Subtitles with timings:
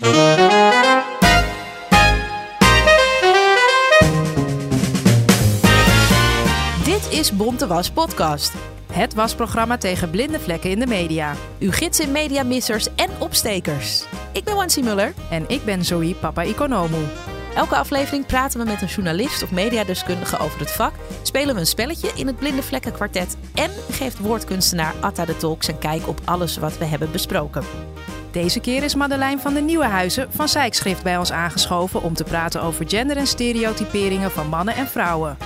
[0.00, 0.08] Dit
[7.10, 8.52] is Bonte Was Podcast.
[8.92, 11.34] Het wasprogramma tegen blinde vlekken in de media.
[11.58, 14.04] Uw gids in mediamissers en opstekers.
[14.32, 15.14] Ik ben Wansi Muller.
[15.30, 16.98] En ik ben Zoe Papa Economo.
[17.54, 21.66] Elke aflevering praten we met een journalist of mediadeskundige over het vak, spelen we een
[21.66, 26.20] spelletje in het Blinde Vlekken Kwartet en geeft woordkunstenaar Atta de Tolk zijn kijk op
[26.24, 27.64] alles wat we hebben besproken.
[28.32, 32.62] Deze keer is Madeleine van de Nieuwenhuizen van Zijkschrift bij ons aangeschoven om te praten
[32.62, 35.36] over gender en stereotyperingen van mannen en vrouwen.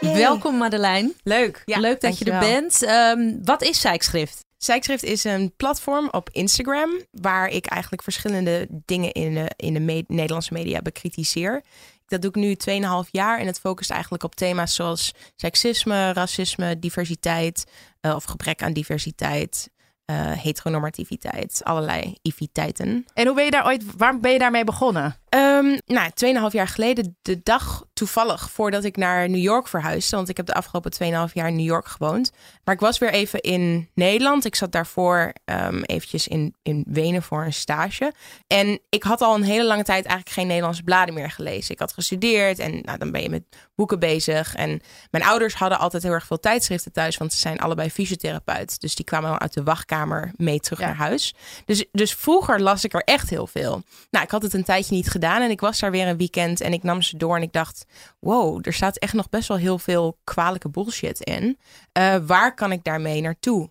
[0.00, 1.12] Welkom Madeleine.
[1.22, 1.62] Leuk.
[1.64, 2.82] Ja, Leuk dat je er bent.
[2.82, 4.44] Um, wat is Zijkschrift?
[4.56, 9.80] Zijkschrift is een platform op Instagram waar ik eigenlijk verschillende dingen in de, in de
[9.80, 11.62] me Nederlandse media bekritiseer.
[12.06, 12.56] Dat doe ik nu
[13.04, 17.64] 2,5 jaar en het focust eigenlijk op thema's zoals seksisme, racisme, diversiteit
[18.00, 19.70] uh, of gebrek aan diversiteit,
[20.12, 23.04] uh, heteronormativiteit, allerlei iviteiten.
[23.14, 25.16] En hoe ben je daar ooit, waar ben je daarmee begonnen?
[25.34, 26.10] Um, nou,
[26.50, 30.16] 2,5 jaar geleden, de dag toevallig voordat ik naar New York verhuisde.
[30.16, 30.92] Want ik heb de afgelopen
[31.28, 32.32] 2,5 jaar in New York gewoond.
[32.64, 34.44] Maar ik was weer even in Nederland.
[34.44, 38.12] Ik zat daarvoor um, eventjes in, in Wenen voor een stage.
[38.46, 41.74] En ik had al een hele lange tijd eigenlijk geen Nederlandse bladen meer gelezen.
[41.74, 44.54] Ik had gestudeerd en nou, dan ben je met boeken bezig.
[44.54, 47.16] En mijn ouders hadden altijd heel erg veel tijdschriften thuis.
[47.16, 48.80] Want ze zijn allebei fysiotherapeut.
[48.80, 50.01] Dus die kwamen uit de wachtkamer
[50.36, 51.34] mee terug naar huis.
[51.64, 53.82] Dus, dus vroeger las ik er echt heel veel.
[54.10, 55.42] Nou, ik had het een tijdje niet gedaan gedaan.
[55.42, 57.84] En ik was daar weer een weekend en ik nam ze door en ik dacht:
[58.18, 61.58] wow, er staat echt nog best wel heel veel kwalijke bullshit in.
[61.98, 63.70] Uh, waar kan ik daarmee naartoe?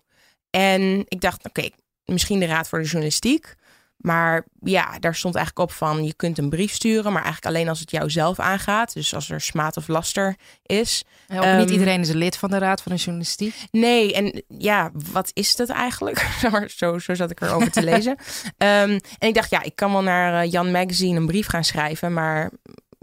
[0.50, 1.72] En ik dacht: oké, okay,
[2.04, 3.54] misschien de Raad voor de Journalistiek.
[4.02, 7.68] Maar ja, daar stond eigenlijk op van je kunt een brief sturen, maar eigenlijk alleen
[7.68, 8.94] als het jou zelf aangaat.
[8.94, 10.36] Dus als er smaad of laster
[10.66, 11.04] is.
[11.28, 13.54] Ja, niet ehm, iedereen is een lid van de Raad van de Journalistiek.
[13.70, 16.26] Nee, en ja, wat is dat eigenlijk?
[16.76, 18.12] zo, zo zat ik erover te lezen.
[18.12, 18.18] Um,
[19.18, 22.12] en ik dacht, ja, ik kan wel naar uh, Jan Magazine een brief gaan schrijven,
[22.12, 22.50] maar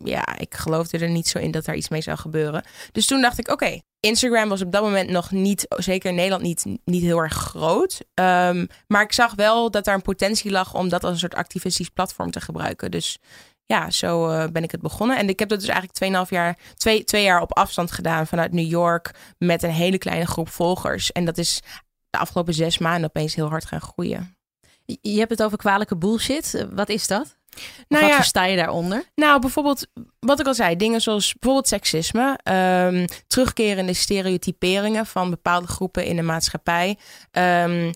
[0.04, 2.64] ja, ik geloofde er niet zo in dat er iets mee zou gebeuren.
[2.92, 6.44] Dus toen dacht ik, oké, Instagram was op dat moment nog niet, zeker in Nederland,
[6.44, 8.02] niet, niet heel erg groot.
[8.14, 11.36] Um, maar ik zag wel dat daar een potentie lag om dat als een soort
[11.36, 12.92] activistisch platform te gebruiken.
[12.92, 13.18] Dus
[13.66, 15.18] ja, zo uh, ben ik het begonnen.
[15.18, 18.52] En ik heb dat dus eigenlijk 2,5 jaar, twee, twee jaar op afstand gedaan vanuit
[18.52, 21.12] New York met een hele kleine groep volgers.
[21.12, 21.62] En dat is
[22.10, 24.38] de afgelopen zes maanden opeens heel hard gaan groeien.
[24.86, 26.68] Je hebt het over kwalijke bullshit.
[26.72, 27.39] Wat is dat?
[27.88, 29.04] Nou wat ja, versta je daaronder?
[29.16, 29.88] Nou, bijvoorbeeld,
[30.20, 36.16] wat ik al zei, dingen zoals bijvoorbeeld seksisme, um, terugkerende stereotyperingen van bepaalde groepen in
[36.16, 36.98] de maatschappij.
[37.32, 37.92] Um,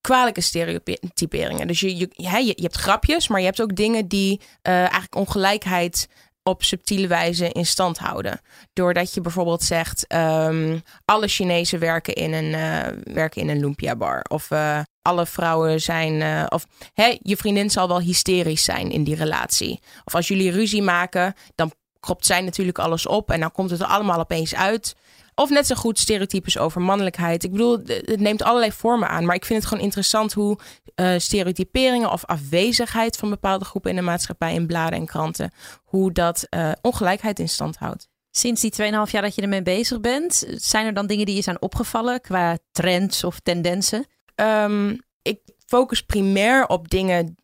[0.00, 1.66] kwalijke stereotyperingen.
[1.66, 5.14] Dus je, je, je, je, hebt grapjes, maar je hebt ook dingen die uh, eigenlijk
[5.14, 6.08] ongelijkheid
[6.42, 8.40] op subtiele wijze in stand houden.
[8.72, 13.96] Doordat je bijvoorbeeld zegt: um, alle Chinezen werken in een, uh, werken in een lumpia
[13.96, 14.22] bar.
[14.28, 16.20] Of uh, alle vrouwen zijn.
[16.20, 19.80] Uh, of hè, je vriendin zal wel hysterisch zijn in die relatie.
[20.04, 23.30] Of als jullie ruzie maken, dan kropt zij natuurlijk alles op.
[23.30, 24.94] En dan komt het er allemaal opeens uit.
[25.34, 27.44] Of net zo goed stereotypes over mannelijkheid.
[27.44, 29.24] Ik bedoel, het neemt allerlei vormen aan.
[29.24, 30.58] Maar ik vind het gewoon interessant hoe
[30.96, 35.52] uh, stereotyperingen of afwezigheid van bepaalde groepen in de maatschappij in bladen en kranten,
[35.84, 38.08] hoe dat uh, ongelijkheid in stand houdt.
[38.30, 38.78] Sinds die 2,5
[39.10, 42.58] jaar dat je ermee bezig bent, zijn er dan dingen die je zijn opgevallen qua
[42.72, 44.06] trends of tendensen?
[44.36, 47.36] Um, ik focus primair op dingen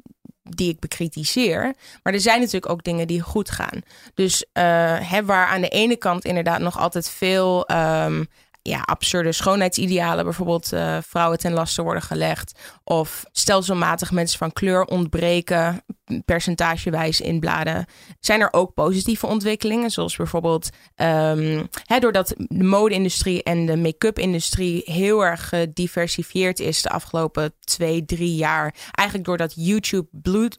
[0.43, 1.75] die ik bekritiseer.
[2.03, 3.83] Maar er zijn natuurlijk ook dingen die goed gaan.
[4.15, 4.63] Dus uh,
[5.11, 8.27] hè, waar aan de ene kant inderdaad nog altijd veel um,
[8.63, 12.59] ja, absurde schoonheidsidealen, bijvoorbeeld uh, vrouwen ten laste worden gelegd.
[12.85, 15.85] Of stelselmatig mensen van kleur ontbreken,
[16.25, 17.87] percentagewijs in bladen.
[18.21, 24.83] Zijn er ook positieve ontwikkelingen, zoals bijvoorbeeld um, hè, doordat de mode-industrie en de make-up-industrie
[24.85, 28.75] heel erg gediversifieerd is de afgelopen twee, drie jaar.
[28.91, 30.09] Eigenlijk doordat YouTube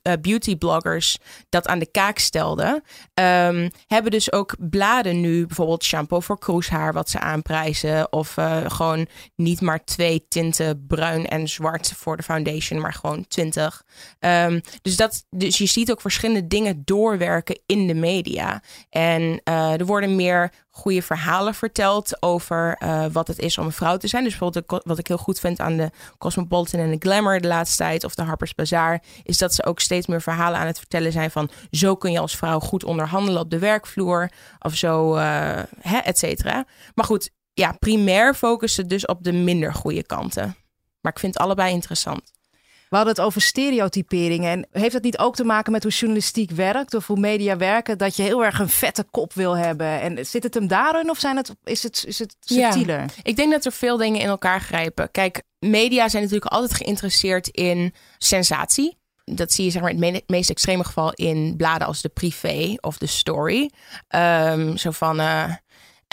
[0.03, 1.17] uh, beauty-bloggers
[1.49, 2.83] dat aan de kaak stelden,
[3.13, 8.11] um, hebben dus ook bladen nu bijvoorbeeld shampoo voor kroeshaar, wat ze aanprijzen.
[8.11, 13.27] Of uh, gewoon niet maar twee tinten bruin en zwart voor de foundation, maar gewoon
[13.27, 13.83] twintig.
[14.19, 18.61] Um, dus, dat, dus je ziet ook verschillende dingen doorwerken in de media.
[18.89, 23.71] En uh, er worden meer goede verhalen verteld over uh, wat het is om een
[23.71, 24.23] vrouw te zijn.
[24.23, 27.77] Dus bijvoorbeeld wat ik heel goed vind aan de Cosmopolitan en de Glamour de laatste
[27.77, 31.11] tijd, of de Harper's Bazaar, is dat ze ook steeds meer verhalen aan het vertellen
[31.11, 35.21] zijn van zo kun je als vrouw goed onderhandelen op de werkvloer, of zo, uh,
[35.79, 36.65] hè, et cetera.
[36.95, 40.55] Maar goed, ja, primair focussen dus op de minder goede kanten.
[41.01, 42.31] Maar ik vind allebei interessant.
[42.93, 44.51] We hadden het over stereotyperingen.
[44.51, 47.97] En heeft dat niet ook te maken met hoe journalistiek werkt of hoe media werken?
[47.97, 50.01] Dat je heel erg een vette kop wil hebben.
[50.01, 52.99] En zit het hem daarin of zijn het, is, het, is het subtieler?
[52.99, 55.11] Ja, ik denk dat er veel dingen in elkaar grijpen.
[55.11, 58.97] Kijk, media zijn natuurlijk altijd geïnteresseerd in sensatie.
[59.25, 62.75] Dat zie je zeg maar in het meest extreme geval in bladen als de privé
[62.79, 63.69] of de story.
[64.15, 65.53] Um, zo van, uh,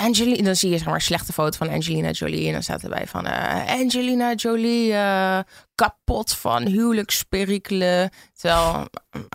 [0.00, 2.46] Angelina, dan zie je zeg maar slechte foto van Angelina Jolie.
[2.46, 5.38] En dan staat erbij van uh, Angelina Jolie uh,
[5.74, 8.10] kapot van huwelijksperikelen.
[8.34, 8.88] Terwijl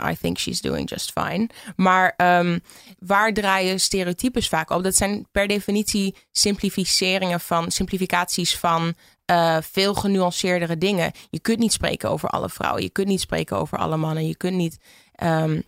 [0.09, 1.49] I think she's doing just fine.
[1.75, 2.61] Maar um,
[2.99, 4.83] waar draaien stereotypes vaak op?
[4.83, 8.93] Dat zijn per definitie simplificeringen van, simplificaties van
[9.31, 11.11] uh, veel genuanceerdere dingen.
[11.29, 12.83] Je kunt niet spreken over alle vrouwen.
[12.83, 14.27] Je kunt niet spreken over alle mannen.
[14.27, 14.77] Je kunt niet.
[15.23, 15.63] Um,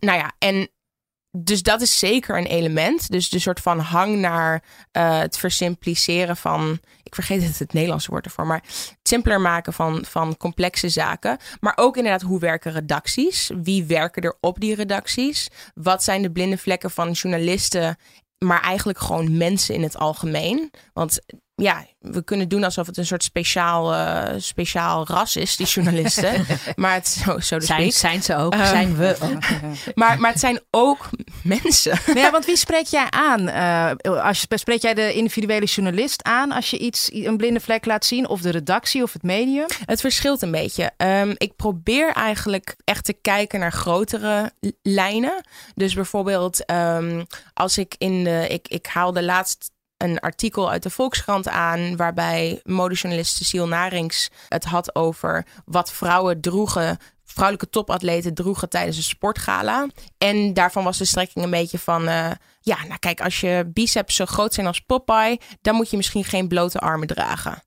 [0.00, 0.68] nou ja, en
[1.30, 3.10] dus dat is zeker een element.
[3.10, 6.78] Dus de soort van hang naar uh, het versimpliceren van.
[7.02, 8.46] Ik vergeet het, het Nederlandse woord ervoor.
[8.46, 11.38] Maar het simpeler maken van, van complexe zaken.
[11.60, 13.50] Maar ook inderdaad, hoe werken redacties?
[13.62, 15.48] Wie werken er op die redacties?
[15.74, 17.96] Wat zijn de blinde vlekken van journalisten?
[18.38, 20.70] Maar eigenlijk gewoon mensen in het algemeen.
[20.92, 21.20] Want
[21.62, 26.46] ja, we kunnen doen alsof het een soort speciaal, uh, speciaal ras is, die journalisten.
[26.76, 29.42] maar het zo, zo zijn, zijn ze ook, um, zijn we ook.
[29.94, 31.10] maar, maar het zijn ook
[31.42, 31.98] mensen.
[32.14, 33.48] ja, want wie spreek jij aan?
[33.48, 37.84] Uh, als je, spreek jij de individuele journalist aan als je iets, een blinde vlek
[37.84, 38.28] laat zien?
[38.28, 39.66] Of de redactie of het medium?
[39.84, 40.90] Het verschilt een beetje.
[40.96, 44.52] Um, ik probeer eigenlijk echt te kijken naar grotere
[44.82, 45.44] lijnen.
[45.74, 48.46] Dus bijvoorbeeld um, als ik in de...
[48.48, 51.96] Ik, ik haalde laatst een artikel uit de Volkskrant aan.
[51.96, 56.98] waarbij modejournalist Cecile Narings het had over wat vrouwen droegen.
[57.24, 59.86] Vrouwelijke topatleten droegen tijdens een sportgala.
[60.18, 62.08] En daarvan was de strekking een beetje van.
[62.08, 62.30] Uh,
[62.60, 65.40] ja, nou kijk, als je biceps zo groot zijn als Popeye.
[65.62, 67.62] dan moet je misschien geen blote armen dragen.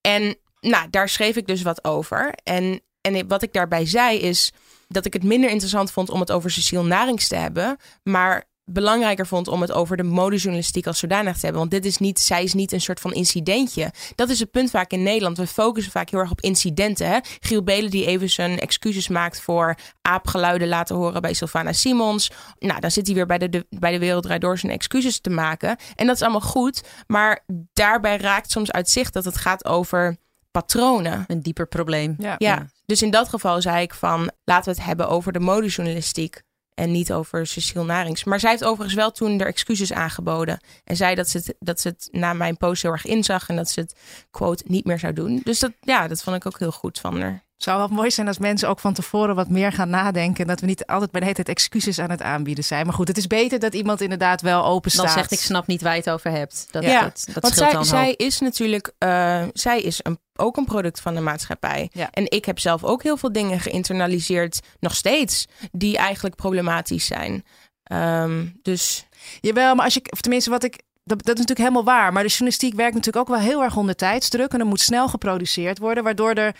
[0.00, 2.34] En nou, daar schreef ik dus wat over.
[2.42, 4.52] En, en wat ik daarbij zei is
[4.88, 7.76] dat ik het minder interessant vond om het over Cecile Narings te hebben.
[8.02, 11.58] Maar belangrijker vond om het over de modejournalistiek als zodanig te hebben.
[11.58, 13.90] Want dit is niet, zij is niet een soort van incidentje.
[14.14, 15.36] Dat is het punt vaak in Nederland.
[15.36, 17.08] We focussen vaak heel erg op incidenten.
[17.08, 17.18] Hè?
[17.40, 22.30] Giel Belen die even zijn excuses maakt voor aapgeluiden laten horen bij Sylvana Simons.
[22.58, 25.30] Nou, dan zit hij weer bij de, de, bij de Wereld Door zijn excuses te
[25.30, 25.76] maken.
[25.94, 26.82] En dat is allemaal goed.
[27.06, 30.16] Maar daarbij raakt soms uit zicht dat het gaat over
[30.50, 31.24] patronen.
[31.26, 32.14] Een dieper probleem.
[32.18, 32.34] Ja.
[32.38, 32.66] ja.
[32.86, 36.42] Dus in dat geval zei ik van laten we het hebben over de modejournalistiek.
[36.74, 38.24] En niet over Cecile Narings.
[38.24, 40.60] Maar zij heeft overigens wel toen er excuses aangeboden.
[40.84, 43.48] En zei dat ze het, dat ze het na mijn post heel erg inzag.
[43.48, 43.94] En dat ze het,
[44.30, 45.40] quote, niet meer zou doen.
[45.44, 47.43] Dus dat, ja, dat vond ik ook heel goed van haar.
[47.56, 50.46] Zou wel mooi zijn als mensen ook van tevoren wat meer gaan nadenken.
[50.46, 52.86] Dat we niet altijd bij de hele tijd excuses aan het aanbieden zijn.
[52.86, 55.04] Maar goed, het is beter dat iemand inderdaad wel open staat.
[55.04, 56.68] Dan zegt ik snap niet waar je het over hebt.
[56.70, 60.64] Dat, ja, dat, dat want zij, zij is natuurlijk, uh, zij is een, ook een
[60.64, 61.90] product van de maatschappij.
[61.92, 62.10] Ja.
[62.10, 67.44] En ik heb zelf ook heel veel dingen geïnternaliseerd, nog steeds, die eigenlijk problematisch zijn.
[67.92, 69.06] Um, dus.
[69.40, 72.12] Jawel, maar als je, of tenminste wat ik dat, dat, is natuurlijk helemaal waar.
[72.12, 74.52] Maar de journalistiek werkt natuurlijk ook wel heel erg onder tijdsdruk.
[74.52, 76.04] En er moet snel geproduceerd worden.
[76.04, 76.54] Waardoor er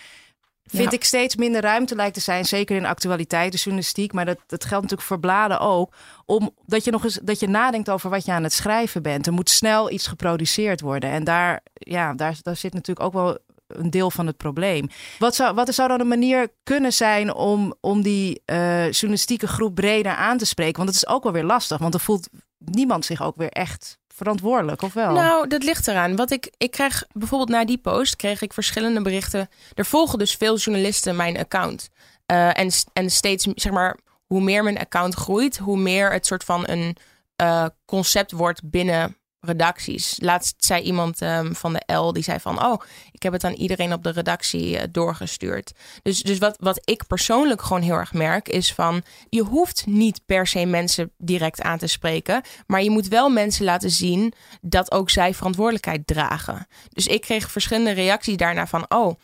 [0.65, 2.45] vind ik steeds minder ruimte lijkt te zijn.
[2.45, 4.13] Zeker in actualiteit, de journalistiek.
[4.13, 5.95] Maar dat, dat geldt natuurlijk voor bladen ook.
[6.25, 9.27] Om, dat je nog eens dat je nadenkt over wat je aan het schrijven bent.
[9.27, 11.11] Er moet snel iets geproduceerd worden.
[11.11, 14.89] En daar, ja, daar, daar zit natuurlijk ook wel een deel van het probleem.
[15.19, 19.75] Wat zou, wat zou dan een manier kunnen zijn om, om die uh, journalistieke groep
[19.75, 20.77] breder aan te spreken?
[20.77, 21.79] Want het is ook wel weer lastig.
[21.79, 25.13] Want er voelt niemand zich ook weer echt verantwoordelijk, of wel?
[25.13, 26.17] Nou, dat ligt eraan.
[26.17, 29.49] Wat ik, ik krijg bijvoorbeeld na die post kreeg ik verschillende berichten.
[29.75, 31.91] Er volgen dus veel journalisten mijn account.
[32.33, 36.45] Uh, en, en steeds, zeg maar, hoe meer mijn account groeit, hoe meer het soort
[36.45, 36.97] van een
[37.43, 40.17] uh, concept wordt binnen redacties.
[40.21, 42.65] Laatst zei iemand um, van de L, die zei van...
[42.65, 45.73] oh, ik heb het aan iedereen op de redactie uh, doorgestuurd.
[46.03, 48.49] Dus, dus wat, wat ik persoonlijk gewoon heel erg merk...
[48.49, 52.43] is van, je hoeft niet per se mensen direct aan te spreken...
[52.67, 54.33] maar je moet wel mensen laten zien...
[54.61, 56.67] dat ook zij verantwoordelijkheid dragen.
[56.89, 58.85] Dus ik kreeg verschillende reacties daarna van...
[58.89, 59.19] oh,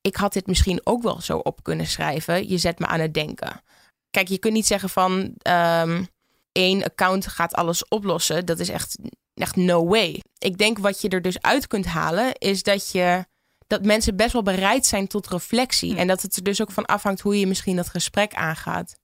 [0.00, 2.48] ik had dit misschien ook wel zo op kunnen schrijven.
[2.48, 3.62] Je zet me aan het denken.
[4.10, 5.34] Kijk, je kunt niet zeggen van...
[5.42, 6.08] Um,
[6.52, 8.46] één account gaat alles oplossen.
[8.46, 8.98] Dat is echt
[9.34, 10.22] echt no way.
[10.38, 13.24] Ik denk wat je er dus uit kunt halen is dat je
[13.66, 15.96] dat mensen best wel bereid zijn tot reflectie.
[15.96, 18.94] En dat het er dus ook van afhangt hoe je misschien dat gesprek aangaat.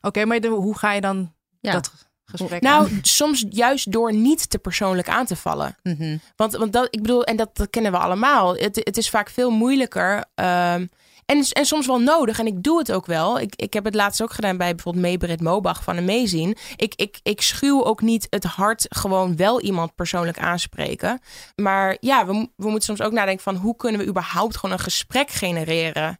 [0.00, 1.72] Oké, maar de- hoe ga je dan Ja.
[1.72, 1.92] dat
[2.24, 2.98] gesprek Nou, aan?
[3.02, 5.76] soms juist door niet te persoonlijk aan te vallen.
[5.82, 6.16] Mhm.
[6.36, 8.56] Want, want dat, ik bedoel, en dat, dat kennen we allemaal.
[8.56, 10.24] Het, het is vaak veel moeilijker.
[10.34, 10.86] ehm,
[11.28, 12.38] en, en soms wel nodig.
[12.38, 13.40] En ik doe het ook wel.
[13.40, 16.58] Ik, ik heb het laatst ook gedaan bij bijvoorbeeld Meebrit Mobach van Amazing.
[16.76, 21.20] Ik, ik, ik schuw ook niet het hart gewoon wel iemand persoonlijk aanspreken.
[21.56, 24.82] Maar ja, we, we moeten soms ook nadenken van hoe kunnen we überhaupt gewoon een
[24.82, 26.18] gesprek genereren.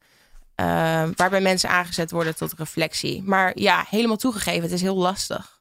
[0.54, 3.22] eh, waarbij mensen aangezet worden tot reflectie.
[3.22, 5.57] Maar ja, helemaal toegegeven, het is heel lastig.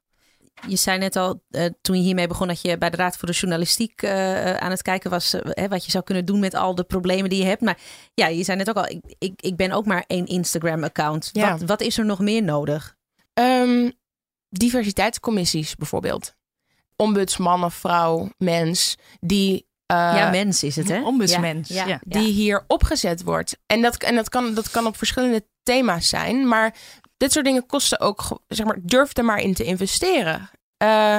[0.67, 3.27] Je zei net al, eh, toen je hiermee begon, dat je bij de Raad voor
[3.27, 5.35] de Journalistiek eh, eh, aan het kijken was.
[5.43, 7.61] hè, wat je zou kunnen doen met al de problemen die je hebt.
[7.61, 7.77] Maar
[8.13, 11.29] ja, je zei net ook al, ik, ik, ik ben ook maar één Instagram-account.
[11.33, 11.51] Ja.
[11.51, 12.95] Wat, wat is er nog meer nodig?
[13.33, 13.89] Ehm,
[14.49, 16.35] diversiteitscommissies bijvoorbeeld.
[16.95, 21.01] Ombudsman of vrouw, mens, die, eh, ja, mens is het, hè?
[21.03, 21.99] Ombudsmens, Ja, ja, ja.
[22.21, 23.57] die hier opgezet wordt.
[23.65, 26.47] En, dat, en dat, kan, dat kan op verschillende thema's zijn.
[26.47, 26.75] Maar
[27.17, 30.49] dit soort dingen kosten ook, zeg maar, durf er maar in te investeren.
[30.77, 31.17] Eh,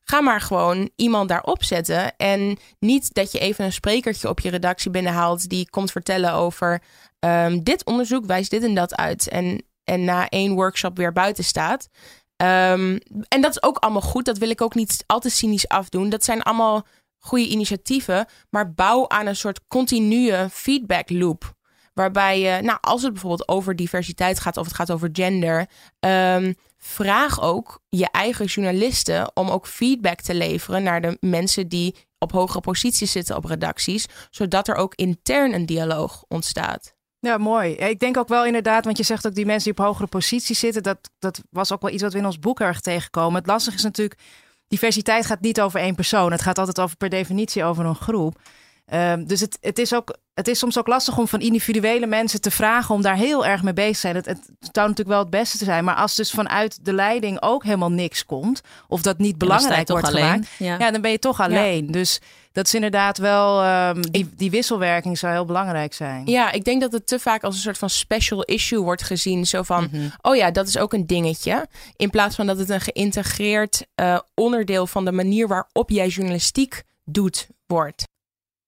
[0.00, 2.16] ga maar gewoon iemand daarop zetten.
[2.16, 6.82] En niet dat je even een sprekertje op je redactie binnenhaalt die komt vertellen over
[7.18, 9.28] ehm, dit onderzoek wijst dit en dat uit.
[9.28, 11.88] En, en na één workshop weer buiten staat.
[12.36, 14.24] Ehm, en dat is ook allemaal goed.
[14.24, 16.08] Dat wil ik ook niet al te cynisch afdoen.
[16.08, 16.86] Dat zijn allemaal
[17.18, 18.26] goede initiatieven.
[18.50, 21.56] Maar bouw aan een soort continue feedback loop.
[21.98, 25.66] Waarbij je, nou, als het bijvoorbeeld over diversiteit gaat of het gaat over gender,
[26.00, 31.94] ehm, vraag ook je eigen journalisten om ook feedback te leveren naar de mensen die
[32.18, 36.94] op hogere posities zitten op redacties, zodat er ook intern een dialoog ontstaat.
[37.20, 37.72] Ja, mooi.
[37.74, 40.58] Ik denk ook wel inderdaad, want je zegt ook die mensen die op hogere posities
[40.58, 43.38] zitten, dat, dat was ook wel iets wat we in ons boek erg tegenkomen.
[43.38, 44.20] Het lastige is natuurlijk,
[44.68, 46.32] diversiteit gaat niet over één persoon.
[46.32, 48.40] Het gaat altijd over per definitie over een groep.
[48.88, 52.40] Ehm, dus het, het, is ook, het is soms ook lastig om van individuele mensen
[52.40, 54.16] te vragen om daar heel erg mee bezig te zijn.
[54.16, 57.42] Het, het zou natuurlijk wel het beste te zijn, maar als dus vanuit de leiding
[57.42, 60.24] ook helemaal niks komt, of dat niet belangrijk wordt alleen.
[60.24, 60.76] gemaakt, Ja.
[60.78, 61.86] ja, dan ben je toch alleen.
[61.90, 62.20] Dus
[62.52, 66.22] dat is inderdaad wel, ehm, die, die wisselwerking zou heel belangrijk zijn.
[66.26, 69.46] Ja, ik denk dat het te vaak als een soort van special issue wordt gezien.
[69.46, 70.08] Zo van, Mhm.
[70.20, 71.66] oh ja, dat is ook een dingetje.
[71.96, 76.82] In plaats van dat het een geïntegreerd eh, onderdeel van de manier waarop jij journalistiek
[77.04, 78.02] doet wordt.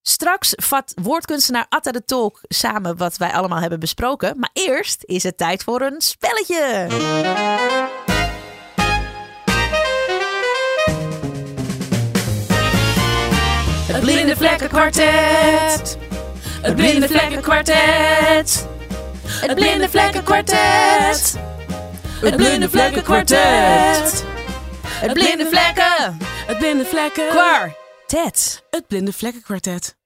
[0.03, 4.39] Straks vat woordkunstenaar Atta de Tolk samen wat wij allemaal hebben besproken.
[4.39, 6.87] Maar eerst is het tijd voor een spelletje.
[13.91, 15.97] Het Blinde Vlekken Kwartet.
[16.61, 18.67] Het Blinde Vlekken Kwartet.
[19.25, 21.39] Het Blinde Vlekken Kwartet.
[22.21, 24.25] Het Blinde Vlekken Kwartet.
[24.83, 26.17] Het Blinde Vlekken
[26.47, 27.79] Het blinde vlekken.
[28.11, 28.63] Kwartet.
[28.69, 29.97] Het blinde vlekkenkwartet.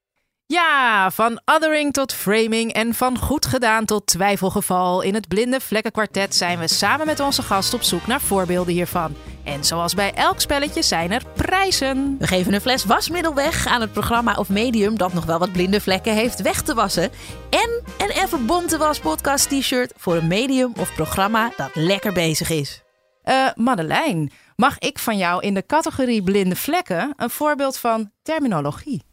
[0.45, 5.01] Ja, van othering tot framing en van goed gedaan tot twijfelgeval.
[5.01, 9.15] In het Blinde Vlekkenkwartet zijn we samen met onze gast op zoek naar voorbeelden hiervan.
[9.43, 12.15] En zoals bij elk spelletje zijn er prijzen.
[12.19, 15.51] We geven een fles wasmiddel weg aan het programma of medium dat nog wel wat
[15.51, 17.11] blinde vlekken heeft weg te wassen.
[17.49, 22.49] En een even bonte was podcast t-shirt voor een medium of programma dat lekker bezig
[22.49, 22.83] is.
[23.25, 29.03] Eh Madeleine, mag ik van jou in de categorie blinde vlekken een voorbeeld van terminologie?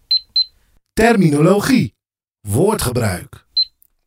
[0.92, 1.94] Terminologie.
[2.40, 3.46] Woordgebruik.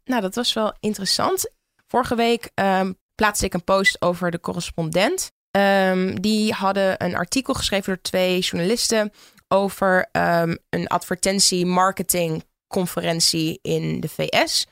[0.06, 1.52] Nou, dat was wel interessant.
[1.88, 5.32] Vorige week ehm, plaatste ik een post over de correspondent.
[5.52, 9.12] Ehm, die hadden een artikel geschreven door twee journalisten
[9.48, 12.44] over ehm, een advertentie-marketing
[12.76, 14.68] conferentie in de VS.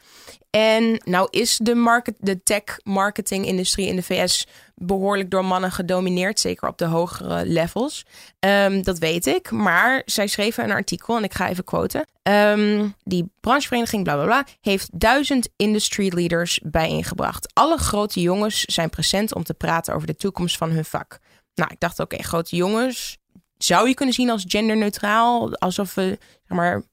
[0.50, 6.68] En nou is de, market, de tech-marketing-industrie in de VS behoorlijk door mannen gedomineerd, zeker
[6.68, 8.06] op de hogere levels.
[8.40, 12.06] Ehm, dat weet ik, maar zij schreven een artikel en ik ga even quoten.
[12.24, 17.54] Ehm, die branchevereniging, bla bla bla, heeft duizend industry leaders bijeengebracht.
[17.54, 21.20] Alle grote jongens zijn present om te praten over de toekomst van hun vak.
[21.56, 23.18] Nou, ik dacht, oké, grote jongens
[23.58, 26.18] zou je kunnen zien als genderneutraal, alsof we,
[26.48, 26.84] zeg maar,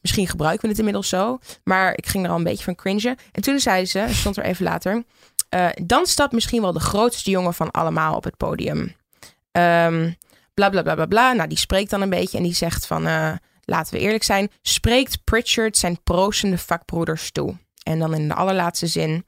[0.00, 3.16] misschien gebruiken we het inmiddels zo, maar ik ging er al een beetje van cringen.
[3.32, 5.04] En toen zei ze, stond er even later,
[5.48, 8.94] eh, dan staat misschien wel de grootste jongen van allemaal op het podium.
[9.52, 10.10] Ehm
[10.56, 11.32] bla bla bla bla bla.
[11.32, 13.32] Nou, die spreekt dan een beetje en die zegt van, eh,
[13.64, 17.56] laten we eerlijk zijn, spreekt Pritchard zijn proosende vakbroeders toe.
[17.82, 19.26] En dan in de allerlaatste zin,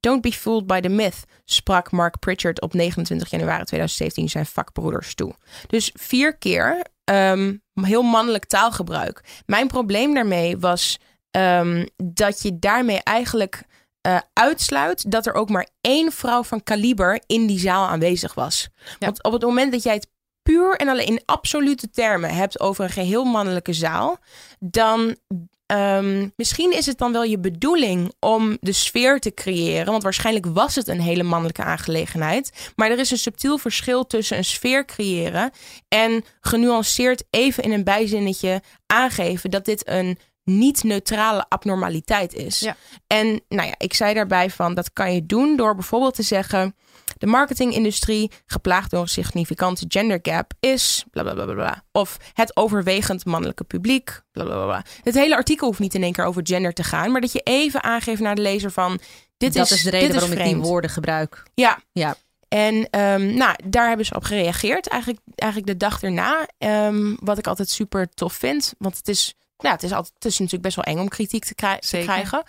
[0.00, 5.14] don't be fooled by the myth, sprak Mark Pritchard op 29 januari 2017 zijn vakbroeders
[5.14, 5.34] toe.
[5.66, 9.42] Dus vier keer ehm, heel mannelijk taalgebruik.
[9.46, 10.98] Mijn probleem daarmee was
[11.30, 13.62] ehm, dat je daarmee eigenlijk
[14.00, 18.68] eh, uitsluit dat er ook maar één vrouw van kaliber in die zaal aanwezig was.
[18.98, 20.08] Want op het moment dat jij het
[20.42, 24.18] puur en alleen in absolute termen hebt over een geheel mannelijke zaal,
[24.58, 25.16] dan
[25.66, 29.90] ehm, misschien is het dan wel je bedoeling om de sfeer te creëren.
[29.90, 32.72] Want waarschijnlijk was het een hele mannelijke aangelegenheid.
[32.76, 35.50] Maar er is een subtiel verschil tussen een sfeer creëren
[35.88, 42.58] en genuanceerd even in een bijzinnetje aangeven dat dit een niet-neutrale abnormaliteit is.
[42.58, 42.76] Ja.
[43.06, 46.74] En nou ja, ik zei daarbij van dat kan je doen door bijvoorbeeld te zeggen:
[47.18, 51.84] de marketingindustrie, geplaagd door een significante gender gap, is bla bla bla bla.
[51.92, 54.84] Of het overwegend mannelijke publiek, bla bla bla.
[55.02, 57.40] Het hele artikel hoeft niet in één keer over gender te gaan, maar dat je
[57.40, 59.00] even aangeeft naar de lezer van
[59.36, 61.42] dit dat is, is de reden waarom ik die woorden gebruik.
[61.54, 62.16] Ja, Ja.
[62.48, 64.88] en ehm, nou, daar hebben ze op gereageerd.
[64.88, 66.48] Eigenlijk, eigenlijk de dag erna.
[66.58, 68.74] Ehm, wat ik altijd super tof vind.
[68.78, 71.44] Want het is, nou, het is, altijd, het is natuurlijk best wel eng om kritiek
[71.44, 72.06] te, krij- te Zeker.
[72.06, 72.42] krijgen.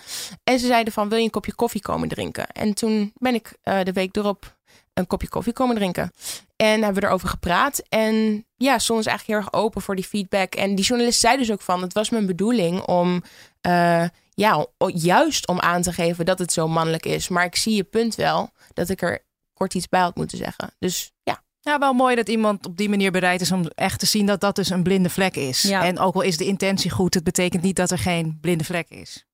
[0.44, 2.48] En ze zeiden van, wil je een kopje koffie komen drinken?
[2.48, 4.56] En toen ben ik eh, de week erop
[4.94, 6.12] een kopje koffie komen drinken.
[6.56, 7.82] En hebben we erover gepraat.
[7.90, 10.56] En ja, ze eigenlijk heel erg open voor die feedback.
[10.56, 13.24] En die journalist zei dus ook van, het was mijn bedoeling om...
[13.62, 17.28] eh, ja, juist om aan te geven dat het zo mannelijk is.
[17.28, 20.74] Maar ik zie je punt wel dat ik er kort iets bij had moeten zeggen.
[20.80, 21.44] Dus ja.
[21.68, 24.40] Ja, wel mooi dat iemand op die manier bereid is om echt te zien dat
[24.42, 25.62] dat dus een blinde vlek is.
[25.62, 25.84] Ja.
[25.86, 28.90] En ook al is de intentie goed, het betekent niet dat er geen blinde vlek
[28.90, 29.26] is.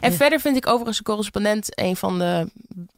[0.00, 0.16] En Ja.
[0.16, 2.50] verder vind ik overigens een correspondent een van de.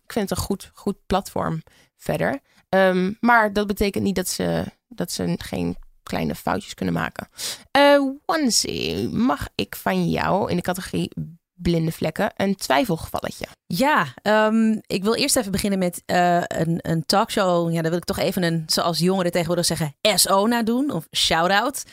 [0.05, 1.63] Ik vind het een goed, goed platform
[1.97, 2.41] verder.
[2.69, 7.29] Ehm, maar dat betekent niet dat ze, dat ze geen kleine foutjes kunnen maken.
[7.71, 11.11] Eh Onesie, mag ik van jou in de categorie
[11.55, 13.47] blinde vlekken een twijfelgevalletje?
[13.67, 17.73] Ja, ehm, ik wil eerst even beginnen met eh, een, een talkshow.
[17.73, 20.91] Ja, daar wil ik toch even een, zoals jongeren tegenwoordig zeggen, SO na doen.
[20.91, 21.85] Of shout-out.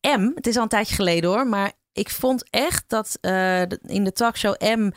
[0.00, 1.46] M, het is al een tijdje geleden hoor.
[1.46, 4.90] Maar ik vond echt dat eh, in de talkshow M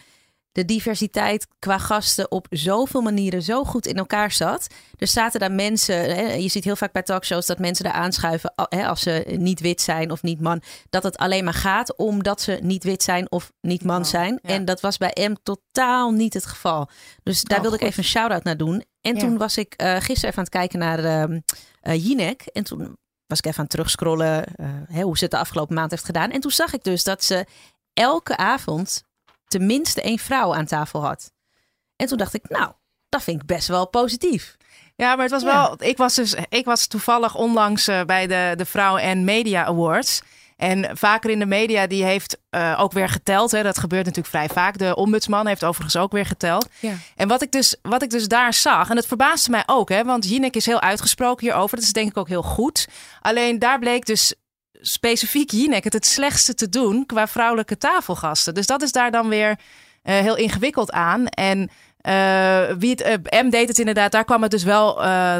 [0.53, 4.67] de diversiteit qua gasten op zoveel manieren zo goed in elkaar zat.
[4.97, 8.53] Er zaten daar mensen, hè, je ziet heel vaak bij talkshows dat mensen daar aanschuiven
[8.55, 10.61] hè, als ze niet wit zijn of niet man.
[10.89, 14.39] Dat het alleen maar gaat omdat ze niet wit zijn of niet man zijn.
[14.43, 14.49] ja.
[14.53, 16.89] En dat was bij M totaal niet het geval.
[17.23, 18.83] Dus daar Oh, wilde ik even een shout-out naar doen.
[19.01, 19.19] En Ja.
[19.19, 20.99] toen was ik eh, gisteren even aan het kijken naar
[21.81, 22.41] eh, Jinek.
[22.41, 25.75] En toen was ik even aan het terugscrollen eh, hè, hoe ze het de afgelopen
[25.75, 26.31] maand heeft gedaan.
[26.31, 27.45] En toen zag ik dus dat ze
[27.93, 29.03] elke avond
[29.59, 31.31] tenminste één vrouw aan tafel had.
[31.95, 32.71] En toen dacht ik, nou,
[33.09, 34.55] dat vind ik best wel positief.
[34.95, 35.47] Ja, maar het was Ja.
[35.53, 35.75] wel.
[35.89, 36.35] Ik was dus.
[36.49, 40.21] Ik was toevallig onlangs eh, bij de, de Vrouw en Media Awards.
[40.57, 43.51] En vaker in de media, die heeft eh, ook weer geteld.
[43.51, 43.63] Hè.
[43.63, 44.77] Dat gebeurt natuurlijk vrij vaak.
[44.77, 46.67] De ombudsman heeft overigens ook weer geteld.
[46.79, 46.93] Ja.
[47.15, 50.03] En wat ik, dus, wat ik dus daar zag, en het verbaasde mij ook, hè,
[50.03, 51.75] want Jinek is heel uitgesproken hierover.
[51.75, 52.87] Dat is denk ik ook heel goed.
[53.21, 54.33] Alleen daar bleek dus
[54.85, 58.53] specifiek Jinek het het slechtste te doen qua vrouwelijke tafelgasten.
[58.53, 59.55] Dus dat is daar dan weer
[60.03, 61.27] eh, heel ingewikkeld aan.
[61.27, 61.69] En
[62.01, 64.11] eh, wie het, eh, M deed het inderdaad.
[64.11, 64.95] Daar kwam het dus wel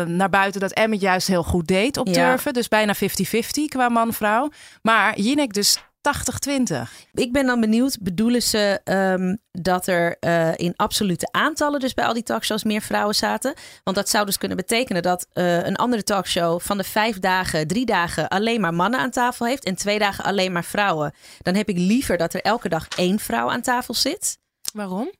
[0.06, 2.14] naar buiten dat M het juist heel goed deed op Ja.
[2.14, 2.54] turven.
[2.54, 4.50] Dus bijna 50-50 qua man-vrouw.
[4.82, 6.82] Maar Jinek dus 80-20.
[7.14, 12.06] Ik ben dan benieuwd, bedoelen ze ehm, dat er eh, in absolute aantallen dus bij
[12.06, 13.54] al die talkshows meer vrouwen zaten?
[13.84, 17.68] Want dat zou dus kunnen betekenen dat eh, een andere talkshow van de vijf dagen,
[17.68, 21.14] drie dagen alleen maar mannen aan tafel heeft en twee dagen alleen maar vrouwen.
[21.42, 24.38] Dan heb ik liever dat er elke dag één vrouw aan tafel zit.
[24.74, 25.12] Waarom?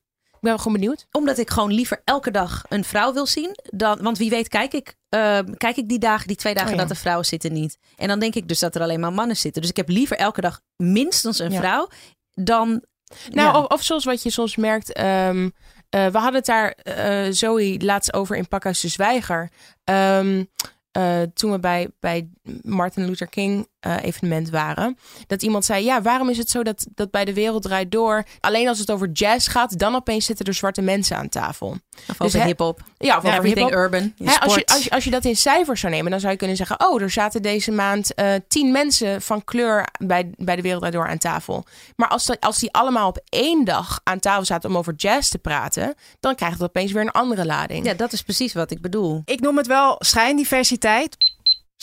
[0.44, 1.06] Ik ben gewoon benieuwd.
[1.10, 3.50] Omdat ik gewoon liever elke dag een vrouw wil zien.
[3.70, 6.74] Dan, want wie weet kijk ik, eh, kijk ik die dagen, die twee dagen Oh
[6.76, 6.80] ja.
[6.82, 7.78] dat er vrouwen zitten niet.
[7.96, 9.60] En dan denk ik dus dat er alleen maar mannen zitten.
[9.62, 11.58] Dus ik heb liever elke dag minstens een Ja.
[11.60, 11.88] vrouw
[12.34, 12.82] dan...
[13.30, 14.92] Nou, of, of zoals wat je soms merkt.
[14.92, 15.50] ehm,
[15.88, 19.50] eh, we hadden het daar eh Zoe laatst over in Pakhuis de Zwijger.
[19.84, 20.44] Ehm,
[20.90, 22.28] eh, toen we bij, bij
[22.62, 24.98] Martin Luther King eh, evenement waren.
[25.26, 28.24] Dat iemand zei, ja, waarom is het zo dat, dat bij de wereld draait door...
[28.40, 31.68] alleen als het over jazz gaat, dan opeens zitten er zwarte mensen aan tafel.
[32.08, 32.80] Of Dus over hip-hop.
[32.98, 33.72] Ja, of Of over hiphop.
[33.72, 34.12] urban.
[34.24, 36.38] Hè, als, je, als, je, als je dat in cijfers zou nemen, dan zou je
[36.38, 40.62] kunnen zeggen: Oh, er zaten deze maand eh, tien mensen van kleur bij, bij de
[40.62, 41.64] Wereld Draait Door aan tafel.
[41.96, 45.28] Maar als, dat- als die allemaal op één dag aan tafel zaten om over jazz
[45.30, 47.86] te praten, dan krijgt het opeens weer een andere lading.
[47.86, 49.22] Ja, dat is precies wat ik bedoel.
[49.24, 51.16] Ik noem het wel schijndiversiteit.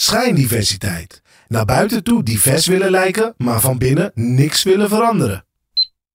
[0.02, 1.22] Schijndiversiteit.
[1.48, 5.46] Naar buiten toe divers willen lijken, maar van binnen niks willen veranderen.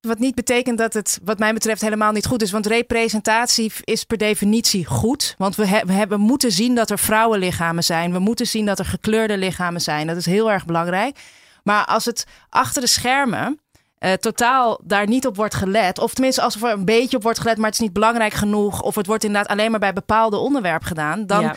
[0.00, 2.50] Wat niet betekent dat het, wat mij betreft, helemaal niet goed is.
[2.50, 5.34] Want representatie is per definitie goed.
[5.38, 8.12] Want we, he- we hebben moeten zien dat er vrouwenlichamen zijn.
[8.12, 10.06] We moeten zien dat er gekleurde lichamen zijn.
[10.06, 11.18] Dat is heel erg belangrijk.
[11.64, 13.60] Maar als het achter de schermen
[13.98, 15.98] eh, totaal daar niet op wordt gelet.
[15.98, 18.80] Of tenminste als er een beetje op wordt gelet, maar het is niet belangrijk genoeg.
[18.82, 21.26] Of het wordt inderdaad alleen maar bij bepaalde onderwerpen gedaan.
[21.26, 21.56] Dan, Ja.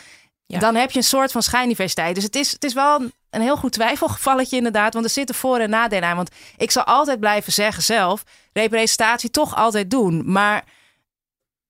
[0.50, 0.58] Ja.
[0.58, 2.14] dan heb je een soort van schijndiversiteit.
[2.14, 4.92] Dus het is, het is wel een, een heel goed twijfelgevalletje inderdaad.
[4.92, 6.16] Want er zitten voor- en nadelen aan.
[6.16, 8.22] Want ik zal altijd blijven zeggen zelf...
[8.52, 10.32] representatie toch altijd doen.
[10.32, 10.64] Maar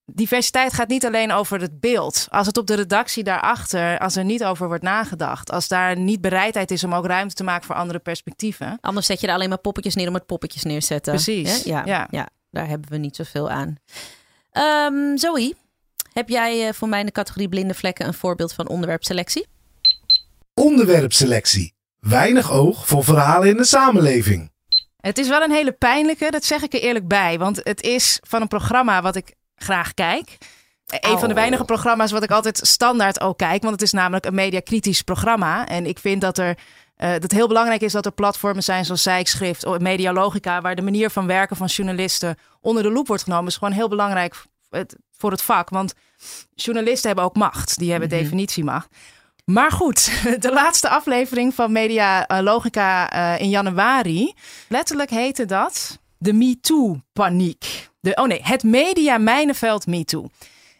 [0.04, 2.26] diversiteit gaat niet alleen over het beeld.
[2.30, 6.20] Als het op de redactie daarachter, als er niet over wordt nagedacht, als daar niet
[6.20, 8.78] bereidheid is om ook ruimte te maken voor andere perspectieven.
[8.80, 11.12] Anders zet je er alleen maar poppetjes neer om het poppetjes neerzetten.
[11.12, 12.28] Precies, Ja, ja, ja.
[12.50, 13.76] daar hebben we niet zoveel aan.
[14.50, 15.54] Ehm Zoe,
[16.12, 19.46] heb jij eh, voor mij in de categorie blinde vlekken een voorbeeld van onderwerpselectie?
[20.54, 21.74] Onderwerpselectie.
[22.00, 24.50] Weinig oog voor verhalen in de samenleving.
[24.96, 27.38] Het is wel een hele pijnlijke, dat zeg ik er eerlijk bij.
[27.38, 30.38] Want het is van een programma wat ik graag kijk.
[30.86, 31.40] Een van de Oh.
[31.40, 33.60] weinige programma's wat ik altijd standaard ook kijk.
[33.62, 35.66] Want het is namelijk een mediacritisch programma.
[35.68, 36.58] En ik vind dat er.
[36.96, 40.74] eh, dat het heel belangrijk is dat er platformen zijn zoals Zijkschrift, of Medialogica, waar
[40.74, 44.34] de manier van werken van journalisten onder de loep wordt genomen, is gewoon heel belangrijk
[44.70, 45.70] het- voor het vak.
[45.70, 45.94] Want
[46.54, 48.88] journalisten hebben ook macht, die hebben definitiemacht.
[49.44, 50.10] Maar goed,
[50.46, 54.34] de laatste aflevering van Media eh, Logica eh, in januari.
[54.68, 57.88] Letterlijk heette dat de MeToo-paniek.
[58.14, 60.28] Oh nee, het media mijnenveld MeToo.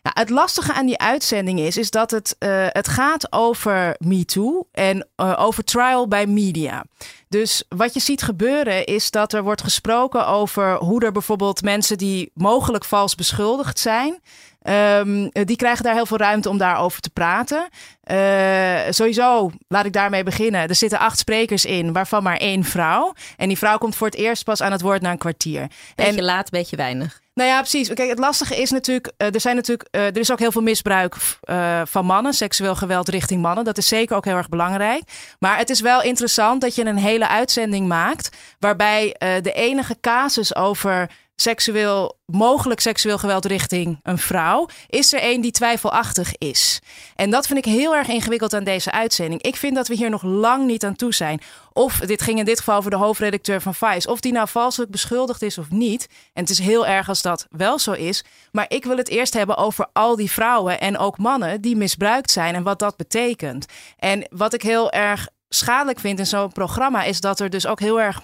[0.02, 4.68] Nou, het lastige aan die uitzending is, is dat het, eh, het gaat over MeToo
[4.72, 6.84] en eh, over trial by media.
[7.28, 11.98] Dus wat je ziet gebeuren is dat er wordt gesproken over hoe er bijvoorbeeld mensen
[11.98, 14.20] die mogelijk vals beschuldigd zijn,
[14.62, 17.68] ehm, die krijgen daar heel veel ruimte om daarover te praten.
[18.10, 20.68] Eh, sowieso, laat ik daarmee beginnen.
[20.68, 23.14] Er zitten acht sprekers in, waarvan maar één vrouw.
[23.36, 25.66] En die vrouw komt voor het eerst pas aan het woord na een kwartier.
[25.94, 27.20] Beetje En laat, beetje weinig.
[27.34, 27.88] nou ja, precies.
[27.88, 30.62] Kijk, het lastige is natuurlijk, eh, er zijn natuurlijk, eh, er is ook heel veel
[30.62, 31.16] misbruik
[31.84, 33.64] van mannen, seksueel geweld richting mannen.
[33.64, 35.02] Dat is zeker ook heel erg belangrijk.
[35.38, 40.54] Maar het is wel interessant dat je een hele uitzending maakt, waarbij de enige casus
[40.54, 41.10] over
[41.40, 46.80] seksueel, mogelijk seksueel geweld richting een vrouw, is er een die twijfelachtig is.
[47.16, 49.42] En dat vind ik heel erg ingewikkeld aan deze uitzending.
[49.42, 51.40] Ik vind dat we hier nog lang niet aan toe zijn.
[51.72, 54.10] Of dit ging in dit geval over de hoofdredacteur van Vice.
[54.10, 56.08] Of die nou valselijk beschuldigd is of niet.
[56.32, 58.24] En het is heel erg als dat wel zo is.
[58.52, 62.30] Maar ik wil het eerst hebben over al die vrouwen en ook mannen die misbruikt
[62.30, 63.66] zijn en wat dat betekent.
[63.96, 67.80] En wat ik heel erg schadelijk vind in zo'n programma is dat er dus ook
[67.80, 68.20] heel erg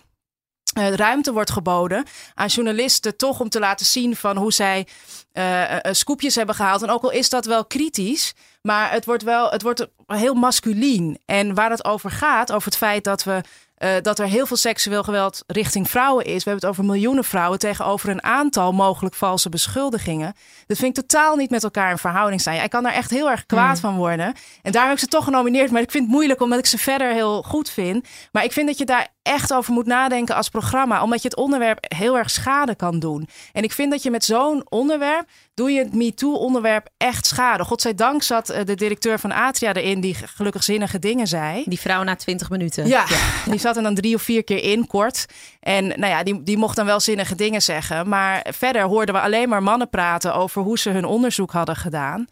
[0.77, 4.87] ruimte wordt geboden aan journalisten toch om te laten zien van hoe zij
[5.33, 6.83] eh, eh, scoopjes hebben gehaald.
[6.83, 11.19] En ook al is dat wel kritisch, maar het wordt wel het wordt heel masculien.
[11.25, 13.41] En waar het over gaat, over het feit dat we
[13.77, 16.45] eh, dat er heel veel seksueel geweld richting vrouwen is.
[16.45, 20.35] We hebben het over miljoenen vrouwen tegenover een aantal mogelijk valse beschuldigingen.
[20.67, 22.43] Dat vind ik totaal niet met elkaar in verhouding.
[22.43, 24.35] Ja, ik kan daar echt heel erg kwaad van worden.
[24.63, 25.71] En daar heb ik ze toch genomineerd.
[25.71, 28.09] Maar ik vind het moeilijk omdat ik ze verder heel goed vind.
[28.33, 31.03] Maar ik vind dat je daar echt over moet nadenken als programma.
[31.03, 33.29] Omdat je het onderwerp heel erg schade kan doen.
[33.53, 37.65] En ik vind dat je met zo'n onderwerp doe je het MeToo-onderwerp echt schade.
[37.65, 41.63] Godzijdank zat eh, de directeur van Atria erin die gelukkig zinnige dingen zei.
[41.67, 42.87] Die vrouw na 20 minuten.
[42.87, 43.05] Ja,
[43.51, 45.27] die zat er dan drie of vier keer in, kort.
[45.61, 48.09] En nou ja, die, die mocht dan wel zinnige dingen zeggen.
[48.09, 52.27] Maar verder hoorden we alleen maar mannen praten over hoe ze hun onderzoek hadden gedaan.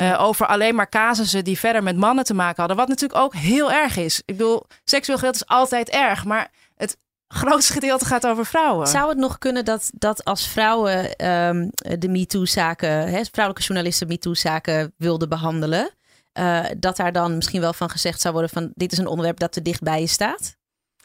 [0.00, 2.76] Eh, over alleen maar casussen die verder met mannen te maken hadden.
[2.76, 4.22] Wat natuurlijk ook heel erg is.
[4.24, 6.24] Ik bedoel, seksueel geweld is altijd erg.
[6.24, 6.96] Maar het
[7.28, 8.86] grootste gedeelte gaat over vrouwen.
[8.86, 15.28] Zou het nog kunnen dat, dat als vrouwen ehm, de MeToo-zaken, vrouwelijke journalisten MeToo-zaken wilden
[15.28, 15.90] behandelen,
[16.32, 19.38] eh, dat daar dan misschien wel van gezegd zou worden van dit is een onderwerp
[19.38, 20.56] dat te dicht bij je staat?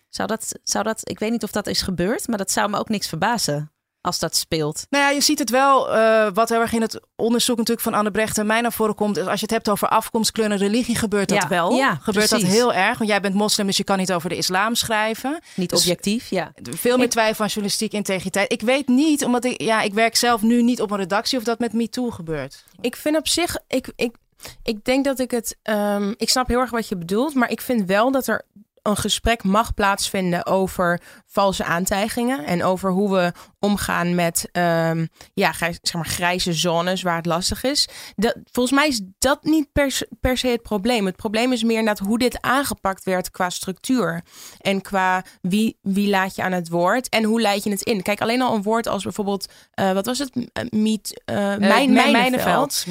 [0.10, 2.78] Zou dat, zou dat, ik weet niet of dat is gebeurd, maar dat zou me
[2.78, 3.75] ook niks verbazen
[4.06, 4.86] als dat speelt.
[4.90, 7.94] Nou ja, je ziet het wel, eh, wat heel erg in het onderzoek natuurlijk van
[7.94, 9.18] Anne Brecht en mij naar voren komt.
[9.18, 11.72] Is als je het hebt over afkomst, kleur en religie, gebeurt dat Ja, wel.
[11.76, 14.38] ja, gebeurt dat heel erg, want jij bent moslim, dus je kan niet over de
[14.38, 15.40] islam schrijven.
[15.56, 16.52] Niet Dus- objectief, ja.
[16.64, 18.52] Veel meer twijfel aan journalistieke integriteit.
[18.52, 21.44] Ik weet niet, omdat ik, ja, ik werk zelf nu niet op een redactie, of
[21.44, 22.64] dat met MeToo gebeurt.
[22.82, 24.16] Ik vind op zich, ik, ik,
[24.64, 27.62] ik denk dat ik het, ehm, ik snap heel erg wat je bedoelt, maar ik
[27.62, 28.42] vind wel dat er
[28.86, 35.54] een gesprek mag plaatsvinden over valse aantijgingen en over hoe we omgaan met ehm, ja,
[35.58, 37.88] zeg maar, grijze zones waar het lastig is.
[38.16, 41.06] Dat, volgens mij is dat niet per, se- per se het probleem.
[41.06, 44.22] Het probleem is meer net hoe dit aangepakt werd qua structuur
[44.60, 48.02] en qua wie, wie laat je aan het woord en hoe leid je het in.
[48.02, 50.36] Kijk, alleen al een woord als bijvoorbeeld, eh, wat was het?
[50.36, 52.86] Uh, meet, eh, mijn, Mijn, mijnenveld.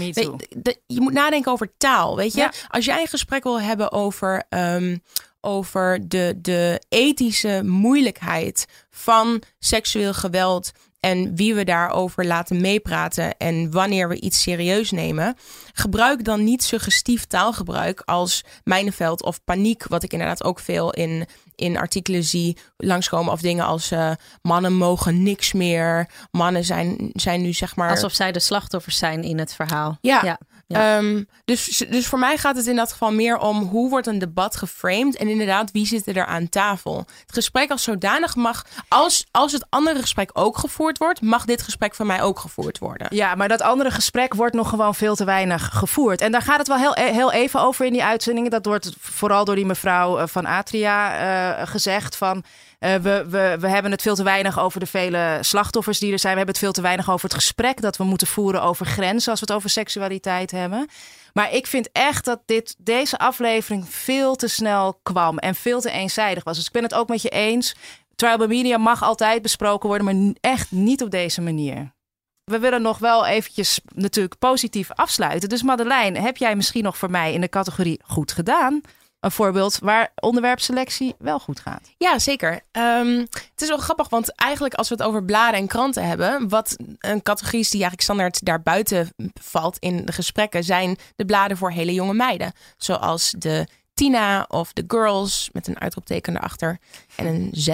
[0.49, 2.41] De- je moet nadenken over taal, weet je?
[2.41, 2.53] Ja.
[2.69, 4.97] Als jij een gesprek wil hebben over, ehm,
[5.45, 10.73] over de, de ethische moeilijkheid van seksueel geweld
[11.05, 15.37] en wie we daarover laten meepraten en wanneer we iets serieus nemen,
[15.73, 21.27] gebruik dan niet suggestief taalgebruik als mijnenveld of paniek, wat ik inderdaad ook veel in,
[21.55, 24.11] in artikelen zie langskomen of dingen als eh,
[24.43, 29.23] mannen mogen niks meer, mannen zijn, zijn nu zeg maar Alsof zij de slachtoffers zijn
[29.23, 29.99] in het verhaal.
[30.01, 30.39] ja, Ja.
[30.67, 30.97] Ja.
[30.97, 34.19] Ehm, dus, dus voor mij gaat het in dat geval meer om hoe wordt een
[34.19, 36.97] debat geframed en inderdaad wie zit er aan tafel.
[36.97, 41.63] Het gesprek als zodanig mag, als, als het andere gesprek ook gevoerd wordt, mag dit
[41.63, 43.07] gesprek van mij ook gevoerd worden.
[43.11, 46.21] Ja, maar dat andere gesprek wordt nog gewoon veel te weinig gevoerd.
[46.21, 48.51] En daar gaat het wel heel, heel even over in die uitzendingen.
[48.51, 51.17] Dat wordt vooral door die mevrouw eh, van Atria
[51.59, 52.45] eh, gezegd van...
[52.85, 56.33] eh, we, we, hebben het veel te weinig over de vele slachtoffers die er zijn.
[56.33, 59.31] We hebben het veel te weinig over het gesprek dat we moeten voeren over grenzen...
[59.31, 60.89] als we het over seksualiteit hebben.
[61.33, 65.39] Maar ik vind echt dat dit, deze aflevering veel te snel kwam...
[65.39, 66.57] en veel te eenzijdig was.
[66.57, 67.75] Dus ik ben het ook met je eens...
[68.15, 71.93] Trial Media mag altijd besproken worden, maar echt niet op deze manier.
[72.45, 75.49] We willen nog wel eventjes natuurlijk positief afsluiten.
[75.49, 78.83] Dus Madeleine, heb jij misschien nog voor mij in de categorie goed gedaan...
[79.25, 81.91] een voorbeeld waar onderwerpselectie wel goed gaat?
[81.97, 82.61] Ja, zeker.
[82.73, 86.49] Ehm, het is wel grappig, want eigenlijk als we het over bladen en kranten hebben,
[86.49, 91.57] wat een categorie is die eigenlijk standaard daarbuiten valt in de gesprekken, zijn de bladen
[91.57, 92.53] voor hele jonge meiden.
[92.77, 96.79] Zoals de Tina of de Girls met een uitroepteken erachter
[97.17, 97.69] en een Z.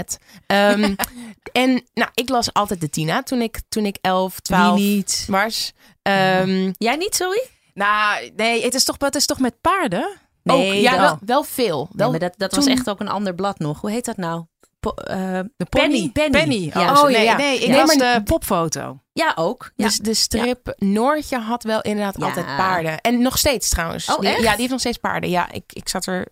[0.46, 0.94] Ehm,
[1.52, 5.26] en nou, ik las altijd de Tina toen ik, toen ik 11, 12 Wie niet?
[5.28, 5.72] was.
[6.02, 7.46] Ehm, Jij niet, Zoe?
[7.74, 10.18] Nou, nee, het is toch, het is toch met paarden?
[10.42, 11.88] Nee, ook, ja, wel, wel veel.
[11.96, 13.80] Maar dat, dat was echt ook een ander blad nog.
[13.80, 14.44] Hoe heet dat nou?
[14.80, 16.30] Po- eh, De Penny, Penny.
[16.38, 16.70] Penny.
[16.74, 16.92] Ja.
[16.92, 17.36] Oh, Oh, ja, nee, ja.
[17.36, 19.00] nee, ik maar- de popfoto.
[19.12, 19.70] ja, ook.
[19.76, 19.84] Ja.
[19.86, 22.26] Dus de strip Noortje had wel inderdaad Ja.
[22.26, 23.00] altijd paarden.
[23.00, 24.08] En nog steeds trouwens.
[24.10, 24.40] Oh, Die- echt?
[24.42, 25.30] ja, die heeft nog steeds paarden.
[25.30, 26.26] Ja, ik, ik zat er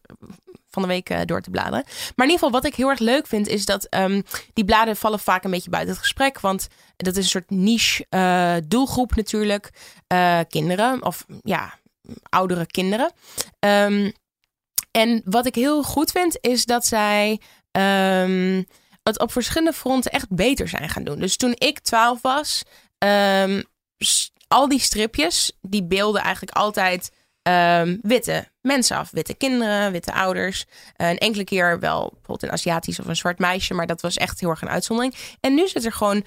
[0.70, 1.82] van de week eh, door te bladeren.
[1.84, 4.96] Maar in ieder geval, wat ik heel erg leuk vind, is dat ehm, die bladen
[4.96, 6.40] vallen vaak een beetje buiten het gesprek.
[6.40, 9.70] Want dat is een soort niche eh, doelgroep natuurlijk.
[10.06, 11.74] Eh, kinderen of ja,
[12.28, 13.12] oudere kinderen.
[13.58, 14.10] Ehm,
[14.90, 17.40] en wat ik heel goed vind, is dat zij
[17.70, 18.62] ehm,
[19.02, 21.18] het op verschillende fronten echt beter zijn gaan doen.
[21.18, 22.62] Dus toen ik 12 was,
[22.98, 23.62] ehm,
[24.48, 27.10] al die stripjes, die beelden eigenlijk altijd
[28.02, 29.10] witte mensen af.
[29.10, 30.64] Witte kinderen, witte ouders.
[30.96, 34.16] Eh, een enkele keer wel bijvoorbeeld een Aziatisch of een zwart meisje, maar dat was
[34.16, 35.14] echt heel erg een uitzondering.
[35.40, 36.24] En nu zit er gewoon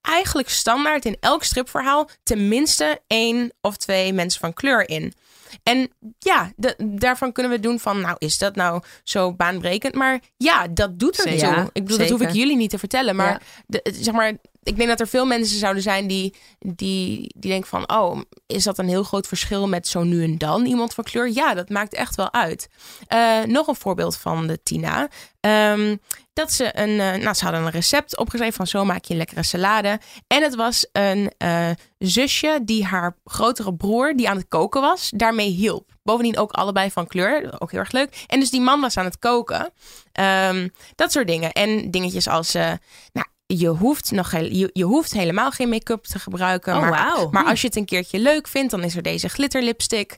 [0.00, 5.14] eigenlijk standaard in elk stripverhaal tenminste één of twee mensen van kleur in.
[5.62, 9.94] En ja, de- daarvan kunnen we doen van, nou is dat nou zo baanbrekend?
[9.94, 11.46] Maar ja, dat doet er Zeker.
[11.48, 11.56] toe.
[11.56, 13.16] Ja, ik bedoel, dat hoef ik jullie niet te vertellen.
[13.16, 13.40] Maar Ja.
[13.66, 14.32] de, zeg maar,
[14.62, 17.90] ik denk dat er veel mensen zouden zijn die, die, die denken van...
[17.90, 21.30] oh, is dat een heel groot verschil met zo nu en dan iemand van kleur?
[21.32, 22.68] Ja, dat maakt echt wel uit.
[23.06, 25.08] Eh, nog een voorbeeld van de Tina.
[25.40, 25.96] Ehm,
[26.32, 27.00] dat ze een...
[27.00, 30.00] eh, nou, ze hadden een recept opgeschreven van zo maak je een lekkere salade.
[30.26, 35.10] En het was een eh, zusje die haar grotere broer, die aan het koken was,
[35.14, 35.90] daarmee hielp.
[36.02, 38.24] Bovendien ook allebei van kleur, ook heel erg leuk.
[38.26, 39.72] En dus die man was aan het koken.
[40.12, 41.52] Ehm, dat soort dingen.
[41.52, 42.52] En dingetjes als...
[42.52, 43.26] nou,
[43.58, 46.74] je hoeft, nog heel, je, je hoeft helemaal geen make-up te gebruiken.
[46.74, 47.48] Oh, maar, maar Hm.
[47.48, 50.16] als je het een keertje leuk vindt, dan is er deze glitterlipstick.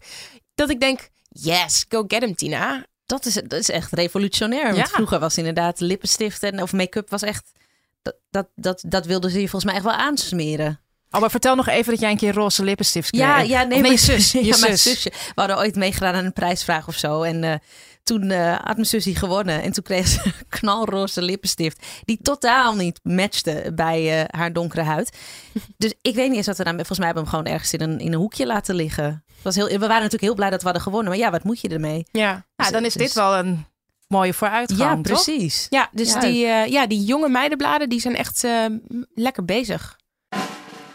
[0.54, 2.86] Dat ik denk, yes, go get hem, Tina.
[3.06, 4.64] Dat is, dat is echt revolutionair.
[4.64, 4.86] Want Ja.
[4.86, 7.52] vroeger was inderdaad lippenstift en, of make-up was echt...
[8.02, 10.80] Dat, dat, dat, dat wilden ze je volgens mij echt wel aansmeren.
[11.10, 13.22] Oh, maar vertel nog even dat jij een keer roze lippenstift kreeg.
[13.22, 14.32] Ja, ja, nee, je zus.
[14.32, 14.82] Je ja, mijn zus.
[14.82, 15.10] zusje.
[15.10, 17.22] We hadden ooit meegedaan aan een prijsvraag of zo.
[17.22, 17.54] En eh,
[18.02, 18.86] toen eh, had mijn
[19.16, 19.62] gewonnen.
[19.62, 21.86] En toen kreeg ze een knalroze lippenstift.
[22.04, 25.16] Die totaal niet matchte bij eh, haar donkere huid.
[25.76, 26.84] Dus ik weet niet eens wat we daarmee...
[26.84, 29.04] Volgens mij hebben we hem gewoon ergens in een, in een hoekje laten liggen.
[29.04, 31.08] Het Was heel, we waren natuurlijk heel blij dat we hadden gewonnen.
[31.08, 32.06] Maar ja, wat moet je ermee?
[32.10, 33.66] Ja, Ja, dan is Dus- dit wel een
[34.08, 35.24] mooie vooruitgang, ja, toch?
[35.24, 35.66] precies.
[35.70, 36.20] ja dus Ja.
[36.20, 38.64] Die, eh, ja, die jonge meidenbladen die zijn echt eh,
[39.14, 39.96] lekker bezig.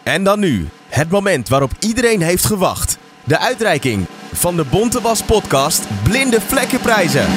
[0.04, 2.98] En dan nu, het moment waarop iedereen heeft gewacht.
[3.24, 7.28] De uitreiking van de Bonte Was podcast Blinde Vlekkenprijzen.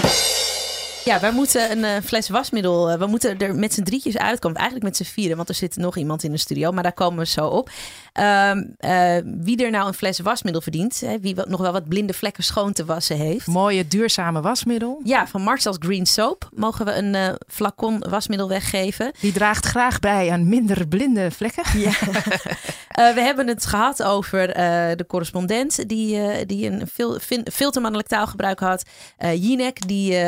[1.05, 2.91] Ja, wij moeten een eh, fles wasmiddel.
[2.91, 4.57] eh, we moeten er met z'n drietjes uitkomen.
[4.57, 6.73] Eigenlijk met z'n vieren, want er zit nog iemand in de studio.
[6.73, 7.71] Maar daar komen we zo op.
[8.13, 11.01] Ehm, eh, wie er nou een fles wasmiddel verdient.
[11.01, 13.47] Hè, wie wat- nog wel wat blinde vlekken schoon te wassen heeft.
[13.47, 15.01] Mooie duurzame wasmiddel.
[15.05, 19.13] Ja, van Marcel's Green Soap mogen we een flacon wasmiddel weggeven.
[19.21, 21.79] Die draagt graag bij aan minder blinde vlekken.
[21.81, 21.91] Ja.
[23.15, 24.47] We hebben het gehad over
[24.97, 28.83] de correspondent die, die een veel, fin- veel te mannelijk taalgebruik had.
[29.19, 30.19] Jinek die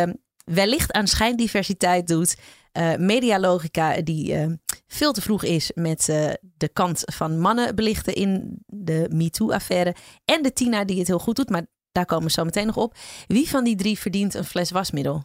[0.45, 2.37] wellicht aan schijndiversiteit doet.
[2.73, 4.51] Eh Medialogica die eh,
[4.87, 9.95] veel te vroeg is met eh, de kant van mannen belichten in de MeToo-affaire.
[10.25, 12.77] En de Tina die het heel goed doet, maar daar komen we zo meteen nog
[12.77, 12.97] op.
[13.27, 15.25] Wie van die drie verdient een fles wasmiddel?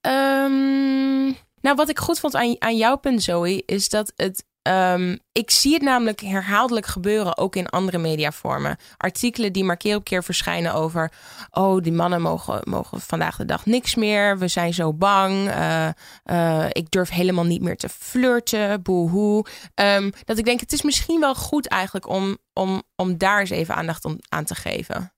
[0.00, 1.24] Ehm,
[1.60, 5.50] nou, wat ik goed vond aan, aan jouw punt, Zoe, is dat het ehm, ik
[5.50, 8.76] zie het namelijk herhaaldelijk gebeuren, ook in andere mediavormen.
[8.96, 11.12] Artikelen die maar keer op keer verschijnen over...
[11.50, 14.38] oh, die mannen mogen, mogen vandaag de dag niks meer.
[14.38, 15.48] We zijn zo bang.
[15.48, 15.88] Eh,
[16.24, 18.82] eh, ik durf helemaal niet meer te flirten.
[18.82, 19.46] Boehoe.
[19.74, 23.50] Um, dat ik denk, het is misschien wel goed eigenlijk om, om, om daar eens
[23.50, 25.12] even aandacht om, aan te geven.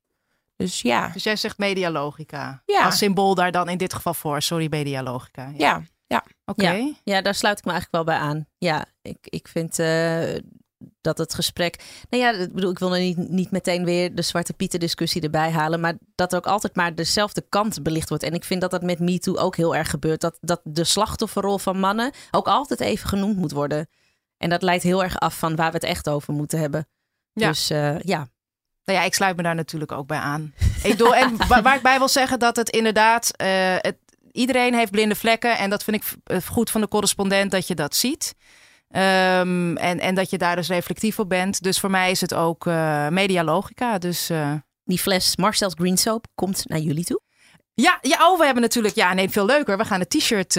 [0.57, 1.09] Dus ja.
[1.09, 2.62] Dus jij zegt medialogica.
[2.66, 2.85] Ja.
[2.85, 4.42] Als symbool daar dan in dit geval voor.
[4.42, 5.42] Sorry, medialogica.
[5.42, 5.83] Ja, ja.
[6.44, 6.70] Oké.
[6.72, 8.46] Ja, ja, daar sluit ik me eigenlijk wel bij aan.
[8.59, 10.35] Ja, ik, ik vind eh,
[11.00, 11.85] dat het gesprek.
[12.11, 15.22] Nou ja, ik bedoel, ik wil er niet, niet meteen weer de Zwarte Pieten discussie
[15.22, 15.81] erbij halen.
[15.81, 18.24] Maar dat er ook altijd maar dezelfde kant belicht wordt.
[18.24, 20.20] En ik vind dat dat met MeToo ook heel erg gebeurt.
[20.20, 23.88] Dat, dat de slachtofferrol van mannen ook altijd even genoemd moet worden.
[24.37, 26.87] En dat leidt heel erg af van waar we het echt over moeten hebben.
[27.33, 27.48] Ja.
[27.48, 28.29] Dus eh, ja,
[28.85, 30.55] Nou ja, ik sluit me daar natuurlijk ook bij aan.
[30.83, 33.96] Ik bedoel, en wa- waar ik bij wil zeggen dat het inderdaad, eh, het,
[34.34, 35.58] iedereen heeft blinde vlekken.
[35.58, 38.34] En dat vind ik eh, goed van de correspondent dat je dat ziet.
[38.88, 41.62] Ehm, en, en dat je daar dus reflectief op bent.
[41.62, 43.98] Dus voor mij is het ook eh medialogica.
[43.98, 44.52] Dus eh,
[44.84, 47.20] die fles Marcel's Green Soap komt naar jullie toe.
[47.74, 49.76] ja, ja, oh, we hebben natuurlijk, ja, nee, veel leuker.
[49.76, 50.56] We gaan een t-shirt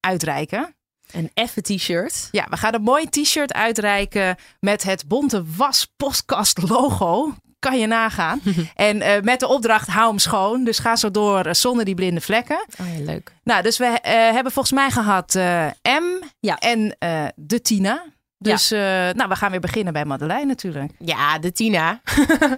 [0.00, 0.74] uitreiken.
[1.10, 2.28] Een effe t-shirt.
[2.30, 7.34] Ja, we gaan een mooi t-shirt uitreiken met het Bonte Was podcast logo.
[7.70, 8.40] Kan je nagaan.
[8.74, 10.64] en eh, met de opdracht hou hem schoon.
[10.64, 12.66] Dus ga zo door eh, zonder die blinde vlekken.
[12.80, 13.32] Oh ja, leuk.
[13.44, 16.58] Nou, dus we eh, hebben volgens mij gehad eh, M Ja.
[16.58, 16.96] en
[17.36, 18.04] de Tina.
[18.38, 20.92] Dus nou, we gaan weer beginnen bij Madeleine natuurlijk.
[20.98, 22.00] Ja, de Tina.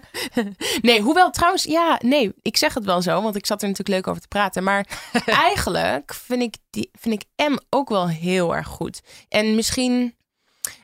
[0.83, 3.97] nee, hoewel trouwens, ja, nee, ik zeg het wel zo, want ik zat er natuurlijk
[3.97, 4.63] leuk over te praten.
[4.63, 4.87] Maar
[5.49, 9.01] eigenlijk vind ik, die, vind ik M ook wel heel erg goed.
[9.29, 10.15] En misschien,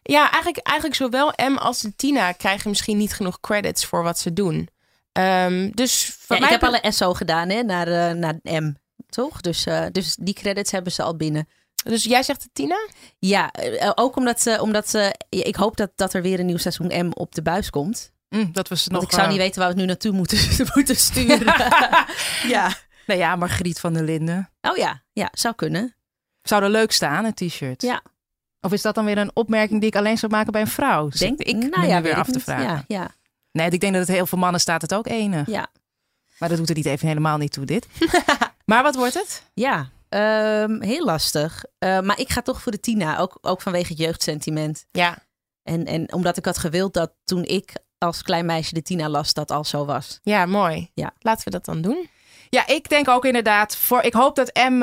[0.07, 4.19] ja, eigenlijk, eigenlijk zowel M als de Tina krijgen misschien niet genoeg credits voor wat
[4.19, 4.69] ze doen.
[5.13, 8.75] Ehm, dus Ja, mij ik heb alle SO gedaan hè, naar, eh, naar M.
[9.09, 9.41] Toch?
[9.41, 11.49] Dus, eh, dus die credits hebben ze al binnen.
[11.85, 12.89] Dus jij zegt de Tina?
[13.19, 16.57] Ja, eh, ook omdat, ze, omdat ze, ik hoop dat, dat er weer een nieuw
[16.57, 18.13] seizoen M op de buis komt.
[18.29, 19.03] Mm, dat was nog.
[19.03, 20.39] Ik zou niet weten waar we het nu naartoe moeten,
[20.75, 21.47] moeten sturen.
[22.55, 22.77] ja.
[23.07, 24.51] Nou ja, Margriet van der Linden.
[24.61, 25.97] Oh ja, ja, zou kunnen.
[26.43, 27.83] Zou er leuk staan, een t-shirt?
[27.83, 28.03] Ja.
[28.65, 31.11] Of is dat dan weer een opmerking die ik alleen zou maken bij een vrouw?
[31.11, 32.65] Zit ik nou me ja, weer af te vragen.
[32.65, 33.15] Ja, ja,
[33.53, 35.47] Nee, ik denk dat het heel veel mannen staat het ook enig.
[35.49, 35.67] ja.
[36.39, 37.87] Maar dat doet er niet even helemaal niet toe, dit.
[38.71, 39.43] maar wat wordt het?
[39.55, 39.89] ja.
[40.09, 41.65] Ehm, heel lastig.
[41.79, 44.87] Eh, maar ik ga toch voor de Tina, ook, ook vanwege het jeugdsentiment.
[44.91, 45.19] Ja.
[45.63, 49.33] En, en omdat ik had gewild dat toen ik als klein meisje de Tina las,
[49.33, 50.21] dat al zo was.
[50.23, 50.91] Ja, mooi.
[50.95, 51.13] Ja.
[51.19, 52.09] Laten we dat dan doen.
[52.51, 53.77] Ja, ik denk ook inderdaad.
[53.77, 54.83] Voor, ik hoop dat M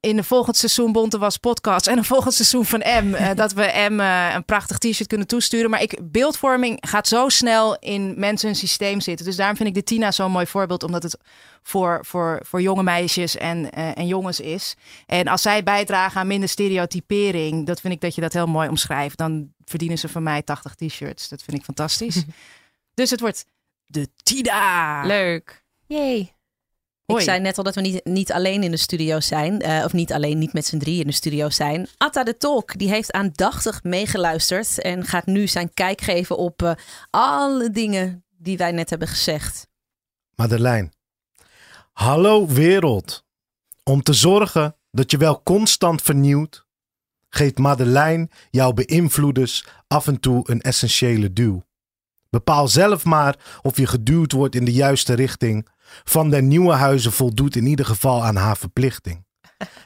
[0.00, 3.52] in de volgend seizoen Bonte was podcast en een volgend seizoen van M eh, dat
[3.52, 5.70] we M eh, een prachtig t-shirt kunnen toesturen.
[5.70, 9.26] Maar ik, beeldvorming gaat zo snel in mensen hun systeem zitten.
[9.26, 11.18] Dus daarom vind ik de Tina zo'n mooi voorbeeld, omdat het
[11.62, 14.74] voor, voor, voor jonge meisjes en, eh, en jongens is.
[15.06, 18.68] En als zij bijdragen aan minder stereotypering, dat vind ik dat je dat heel mooi
[18.68, 19.18] omschrijft.
[19.18, 21.28] Dan verdienen ze van mij 80 t-shirts.
[21.28, 22.24] Dat vind ik fantastisch.
[22.94, 23.44] dus het wordt
[23.86, 25.06] de Tina.
[25.06, 25.64] Leuk.
[25.86, 26.34] Yay.
[27.10, 27.22] Hoi.
[27.22, 29.60] Ik zei net al dat we niet, niet alleen in de studio zijn.
[29.60, 31.88] eh, of niet alleen, niet met z'n drie in de studio zijn.
[31.96, 34.80] Atta de Tolk, die heeft aandachtig meegeluisterd.
[34.80, 36.72] En gaat nu zijn kijk geven op eh,
[37.10, 39.66] alle dingen die wij net hebben gezegd.
[40.34, 40.90] Madeleine.
[41.92, 43.24] Hallo wereld.
[43.84, 46.66] Om te zorgen dat je wel constant vernieuwt,
[47.28, 51.64] geeft Madeleine jouw beïnvloeders af en toe een essentiële duw.
[52.30, 55.68] Bepaal zelf maar of je geduwd wordt in de juiste richting.
[56.04, 59.24] Van der Nieuwe Huizen voldoet in ieder geval aan haar verplichting.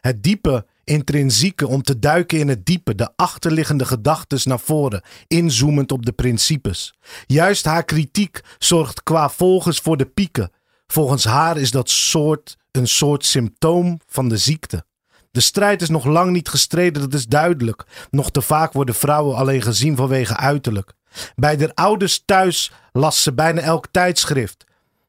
[0.01, 5.93] Het diepe, intrinsieke om te duiken in het diepe, de achterliggende gedachtes naar voren, inzoomend
[5.93, 6.95] op de principes.
[7.27, 10.51] Juist haar kritiek zorgt qua volgers voor de pieken.
[10.87, 14.85] Volgens haar is dat soort een soort symptoom van de ziekte.
[15.31, 17.85] De strijd is nog lang niet gestreden, dat is duidelijk.
[18.11, 20.93] Nog te vaak worden vrouwen alleen gezien vanwege uiterlijk.
[21.35, 24.65] Bij de ouders thuis las ze bijna elk tijdschrift.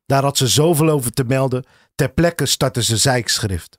[0.06, 1.65] Daar had ze zoveel over te melden.
[1.96, 3.78] Ter plekke startte ze zeikschrift.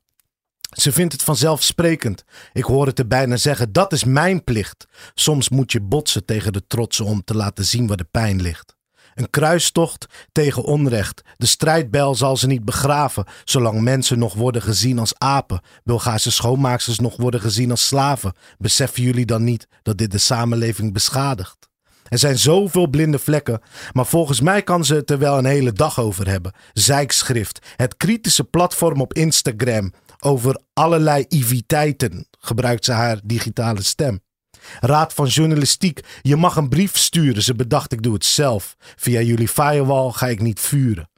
[0.71, 2.25] Ze vindt het vanzelfsprekend.
[2.53, 4.87] Ik hoor het er bijna zeggen: dat is mijn plicht.
[5.15, 8.75] Soms moet je botsen tegen de trotsen om te laten zien waar de pijn ligt.
[9.15, 11.23] Een kruistocht tegen onrecht.
[11.37, 15.61] De strijdbel zal ze niet begraven, zolang mensen nog worden gezien als apen.
[15.85, 18.33] Bulgaarse schoonmaaksters nog worden gezien als slaven.
[18.59, 21.69] Beseffen jullie dan niet dat dit de samenleving beschadigt?
[22.09, 23.61] Er zijn zoveel blinde vlekken,
[23.93, 26.53] maar volgens mij kan ze het er wel een hele dag over hebben.
[26.73, 29.93] Zijkschrift, het kritische platform op Instagram.
[30.21, 34.21] Over allerlei iviteiten gebruikt ze haar digitale stem.
[34.81, 37.43] Raad van journalistiek, je mag een brief sturen.
[37.43, 38.77] Ze bedacht, ik doe het zelf.
[38.79, 41.11] Via jullie firewall ga ik niet vuren.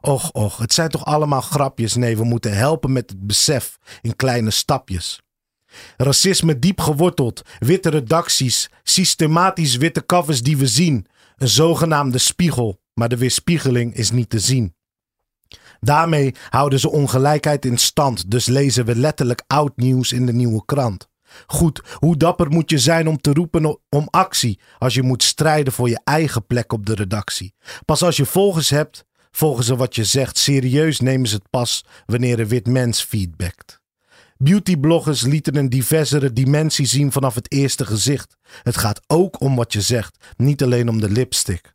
[0.00, 1.94] Och, och, het zijn toch allemaal grapjes?
[1.94, 5.20] Nee, we moeten helpen met het besef in kleine stapjes.
[5.96, 11.06] Racisme diep geworteld, witte redacties, systematisch witte covers die we zien.
[11.36, 14.74] Een zogenaamde spiegel, maar de weerspiegeling is niet te zien.
[15.80, 20.64] Daarmee houden ze ongelijkheid in stand, dus lezen we letterlijk oud nieuws in de nieuwe
[20.64, 21.10] krant.
[21.46, 25.72] Goed, hoe dapper moet je zijn om te roepen om actie als je moet strijden
[25.72, 27.54] voor je eigen plek op de redactie?
[27.84, 30.38] Pas als je volgers hebt, volgen ze wat je zegt.
[30.38, 33.81] Serieus nemen ze het pas wanneer een wit mens feedbackt.
[34.42, 38.36] Beautybloggers lieten een diversere dimensie zien vanaf het eerste gezicht.
[38.62, 41.74] Het gaat ook om wat je zegt, niet alleen om de lipstick.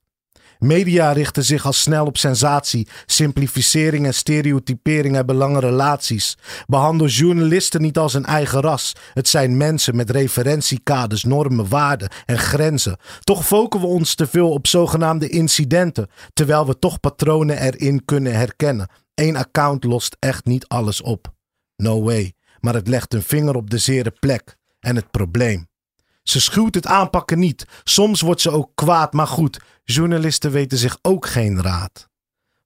[0.59, 6.37] Media richten zich al snel op sensatie, simplificering en stereotypering hebben lange relaties.
[6.65, 8.93] Behandel journalisten niet als een eigen ras.
[9.13, 12.97] Het zijn mensen met referentiekaders, normen, waarden en grenzen.
[13.19, 18.33] Toch focussen we ons te veel op zogenaamde incidenten, terwijl we toch patronen erin kunnen
[18.33, 18.89] herkennen.
[19.15, 21.33] Eén account lost echt niet alles op.
[21.75, 22.36] No way.
[22.59, 25.67] Maar het legt een vinger op de zere plek en het probleem.
[26.23, 27.65] Ze schuwt het aanpakken niet.
[27.83, 32.09] Soms wordt ze ook kwaad, maar goed, journalisten weten zich ook geen raad.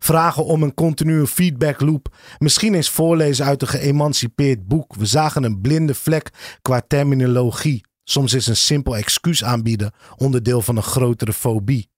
[0.04, 2.16] Vragen om een continue feedback loop.
[2.38, 4.96] Misschien eens voorlezen uit een geëmancipeerd boek.
[4.96, 6.30] We zagen een blinde vlek
[6.62, 7.86] qua terminologie.
[8.04, 11.90] Soms is een simpel excuus aanbieden onderdeel van een grotere fobie.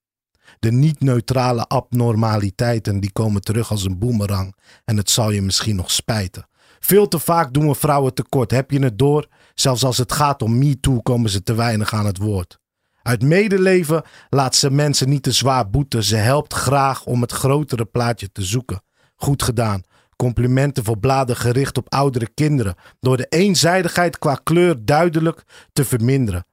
[0.59, 5.91] De niet-neutrale abnormaliteiten die komen terug als een boemerang en het zal je misschien nog
[5.91, 6.47] spijten.
[6.85, 8.51] Veel te vaak doen we vrouwen tekort.
[8.51, 9.27] Heb je het door?
[9.53, 12.59] Zelfs als het gaat om MeToo komen ze te weinig aan het woord.
[13.01, 16.03] Uit medeleven laat ze mensen niet te zwaar boeten.
[16.03, 18.83] Ze helpt graag om het grotere plaatje te zoeken.
[19.15, 19.83] Goed gedaan.
[20.15, 22.75] Complimenten voor bladen gericht op oudere kinderen.
[22.99, 26.45] Door de eenzijdigheid qua kleur duidelijk te verminderen.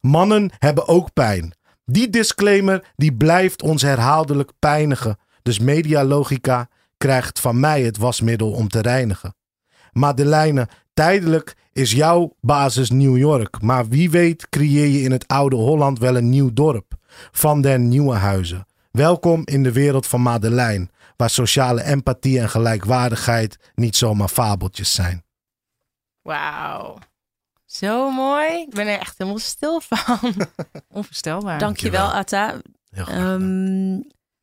[0.00, 1.54] Mannen hebben ook pijn.
[1.84, 5.18] Die disclaimer die blijft ons herhaaldelijk pijnigen.
[5.42, 9.34] Dus medialogica krijgt van mij het wasmiddel om te reinigen.
[9.94, 13.60] Madeleine, tijdelijk is jouw basis New York.
[13.62, 16.94] Maar wie weet creëer je in het oude Holland wel een nieuw dorp.
[17.32, 18.66] Van den Nieuwe Huizen.
[18.90, 20.88] Welkom in de wereld van Madeleine.
[21.16, 25.24] Waar sociale empathie en gelijkwaardigheid niet zomaar fabeltjes zijn.
[26.22, 26.98] Wauw.
[27.64, 28.46] Zo mooi.
[28.46, 30.34] Ik ben er echt helemaal stil van.
[30.88, 31.58] Onvoorstelbaar.
[31.58, 32.60] Dankjewel, Atta.
[32.90, 33.38] Heel graag.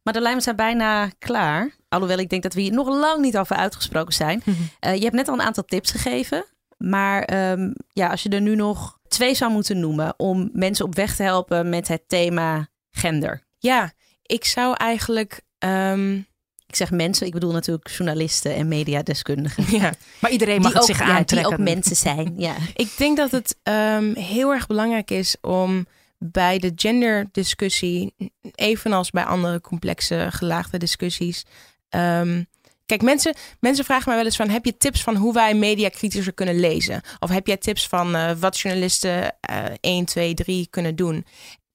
[0.01, 1.75] Um, Madeleine, we zijn bijna klaar.
[1.89, 4.43] Alhoewel ik denk dat we hier nog lang niet over uitgesproken zijn.
[4.45, 6.45] Uh, je hebt net al een aantal tips gegeven.
[6.77, 10.95] Maar um, ja, als je er nu nog twee zou moeten noemen om mensen op
[10.95, 13.43] weg te helpen met het thema gender.
[13.57, 13.91] Ja,
[14.21, 15.41] ik zou eigenlijk.
[15.59, 16.29] Um...
[16.67, 19.63] Ik zeg mensen, ik bedoel natuurlijk journalisten en mediadeskundigen.
[19.79, 21.57] Ja, maar iedereen mag die het ook, zich ja, aantrekken.
[21.57, 22.33] Die ook mensen zijn.
[22.37, 22.55] Ja.
[22.73, 25.85] ik denk dat het um, heel erg belangrijk is om
[26.23, 28.13] bij de genderdiscussie,
[28.55, 31.45] evenals bij andere complexe gelaagde discussies.
[31.89, 32.45] Um,
[32.85, 35.89] kijk, mensen, mensen vragen mij wel eens van: heb je tips van hoe wij media
[35.89, 37.01] kritischer kunnen lezen?
[37.19, 41.25] Of heb jij tips van uh, wat journalisten uh, 1, 2, 3 kunnen doen?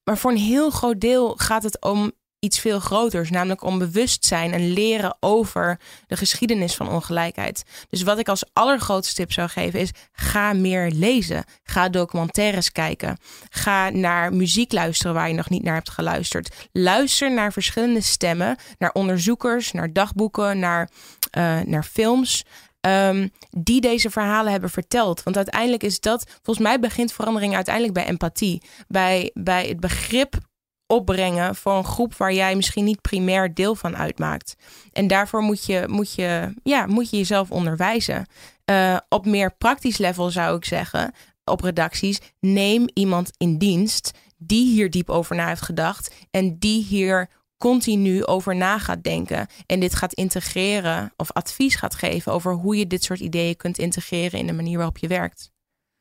[0.03, 2.11] Maar voor een heel groot deel gaat het om
[2.47, 7.63] iets veel groters, namelijk om bewustzijn en leren over de geschiedenis van ongelijkheid.
[7.89, 11.43] Dus wat ik als allergrootste tip zou geven is: ga meer lezen.
[11.63, 13.17] Ga documentaires kijken.
[13.49, 16.67] Ga naar muziek luisteren waar je nog niet naar hebt geluisterd.
[16.71, 20.89] Luister naar verschillende stemmen, naar onderzoekers, naar dagboeken, naar,
[21.37, 22.43] uh, naar films.
[22.81, 25.23] Um, die deze verhalen hebben verteld.
[25.23, 28.61] Want uiteindelijk is dat, volgens mij begint verandering uiteindelijk bij empathie.
[28.87, 30.35] Bij, bij het begrip
[30.87, 34.55] opbrengen voor een groep waar jij misschien niet primair deel van uitmaakt.
[34.91, 38.25] En daarvoor moet je, moet je, ja, moet je jezelf onderwijzen.
[38.71, 41.13] Uh, op meer praktisch level zou ik zeggen,
[41.43, 46.83] op redacties, neem iemand in dienst die hier diep over na heeft gedacht en die
[46.83, 52.53] hier continu over na gaat denken en dit gaat integreren of advies gaat geven over
[52.53, 55.51] hoe je dit soort ideeën kunt integreren in de manier waarop je werkt.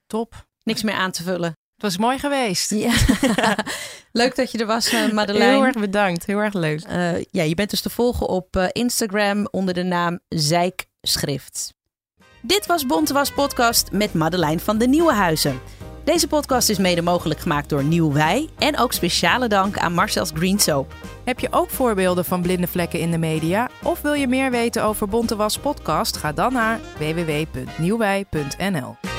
[0.06, 0.46] Top.
[0.62, 1.52] Niks meer aan te vullen.
[1.76, 2.70] Het was mooi geweest.
[2.70, 2.92] Ja.
[4.12, 5.52] Leuk dat je er was, uh, Madeleine.
[5.52, 6.26] Heel erg bedankt.
[6.26, 6.86] Heel erg leuk.
[6.88, 11.74] Uh, ja, je bent dus te volgen op uh, Instagram onder de naam Zijkschrift.
[12.42, 15.60] Dit was Bontewas Podcast met Madeleine van de Nieuwe Huizen.
[16.04, 20.30] Deze podcast is mede mogelijk gemaakt door Nieuw Wij en ook speciale dank aan Marcel's
[20.34, 20.94] Green Soap.
[21.24, 23.70] Heb je ook voorbeelden van blinde vlekken in de media?
[23.82, 26.16] Of wil je meer weten over Bontewas Podcast?
[26.16, 29.15] Ga dan naar www.nieuwwij.nl.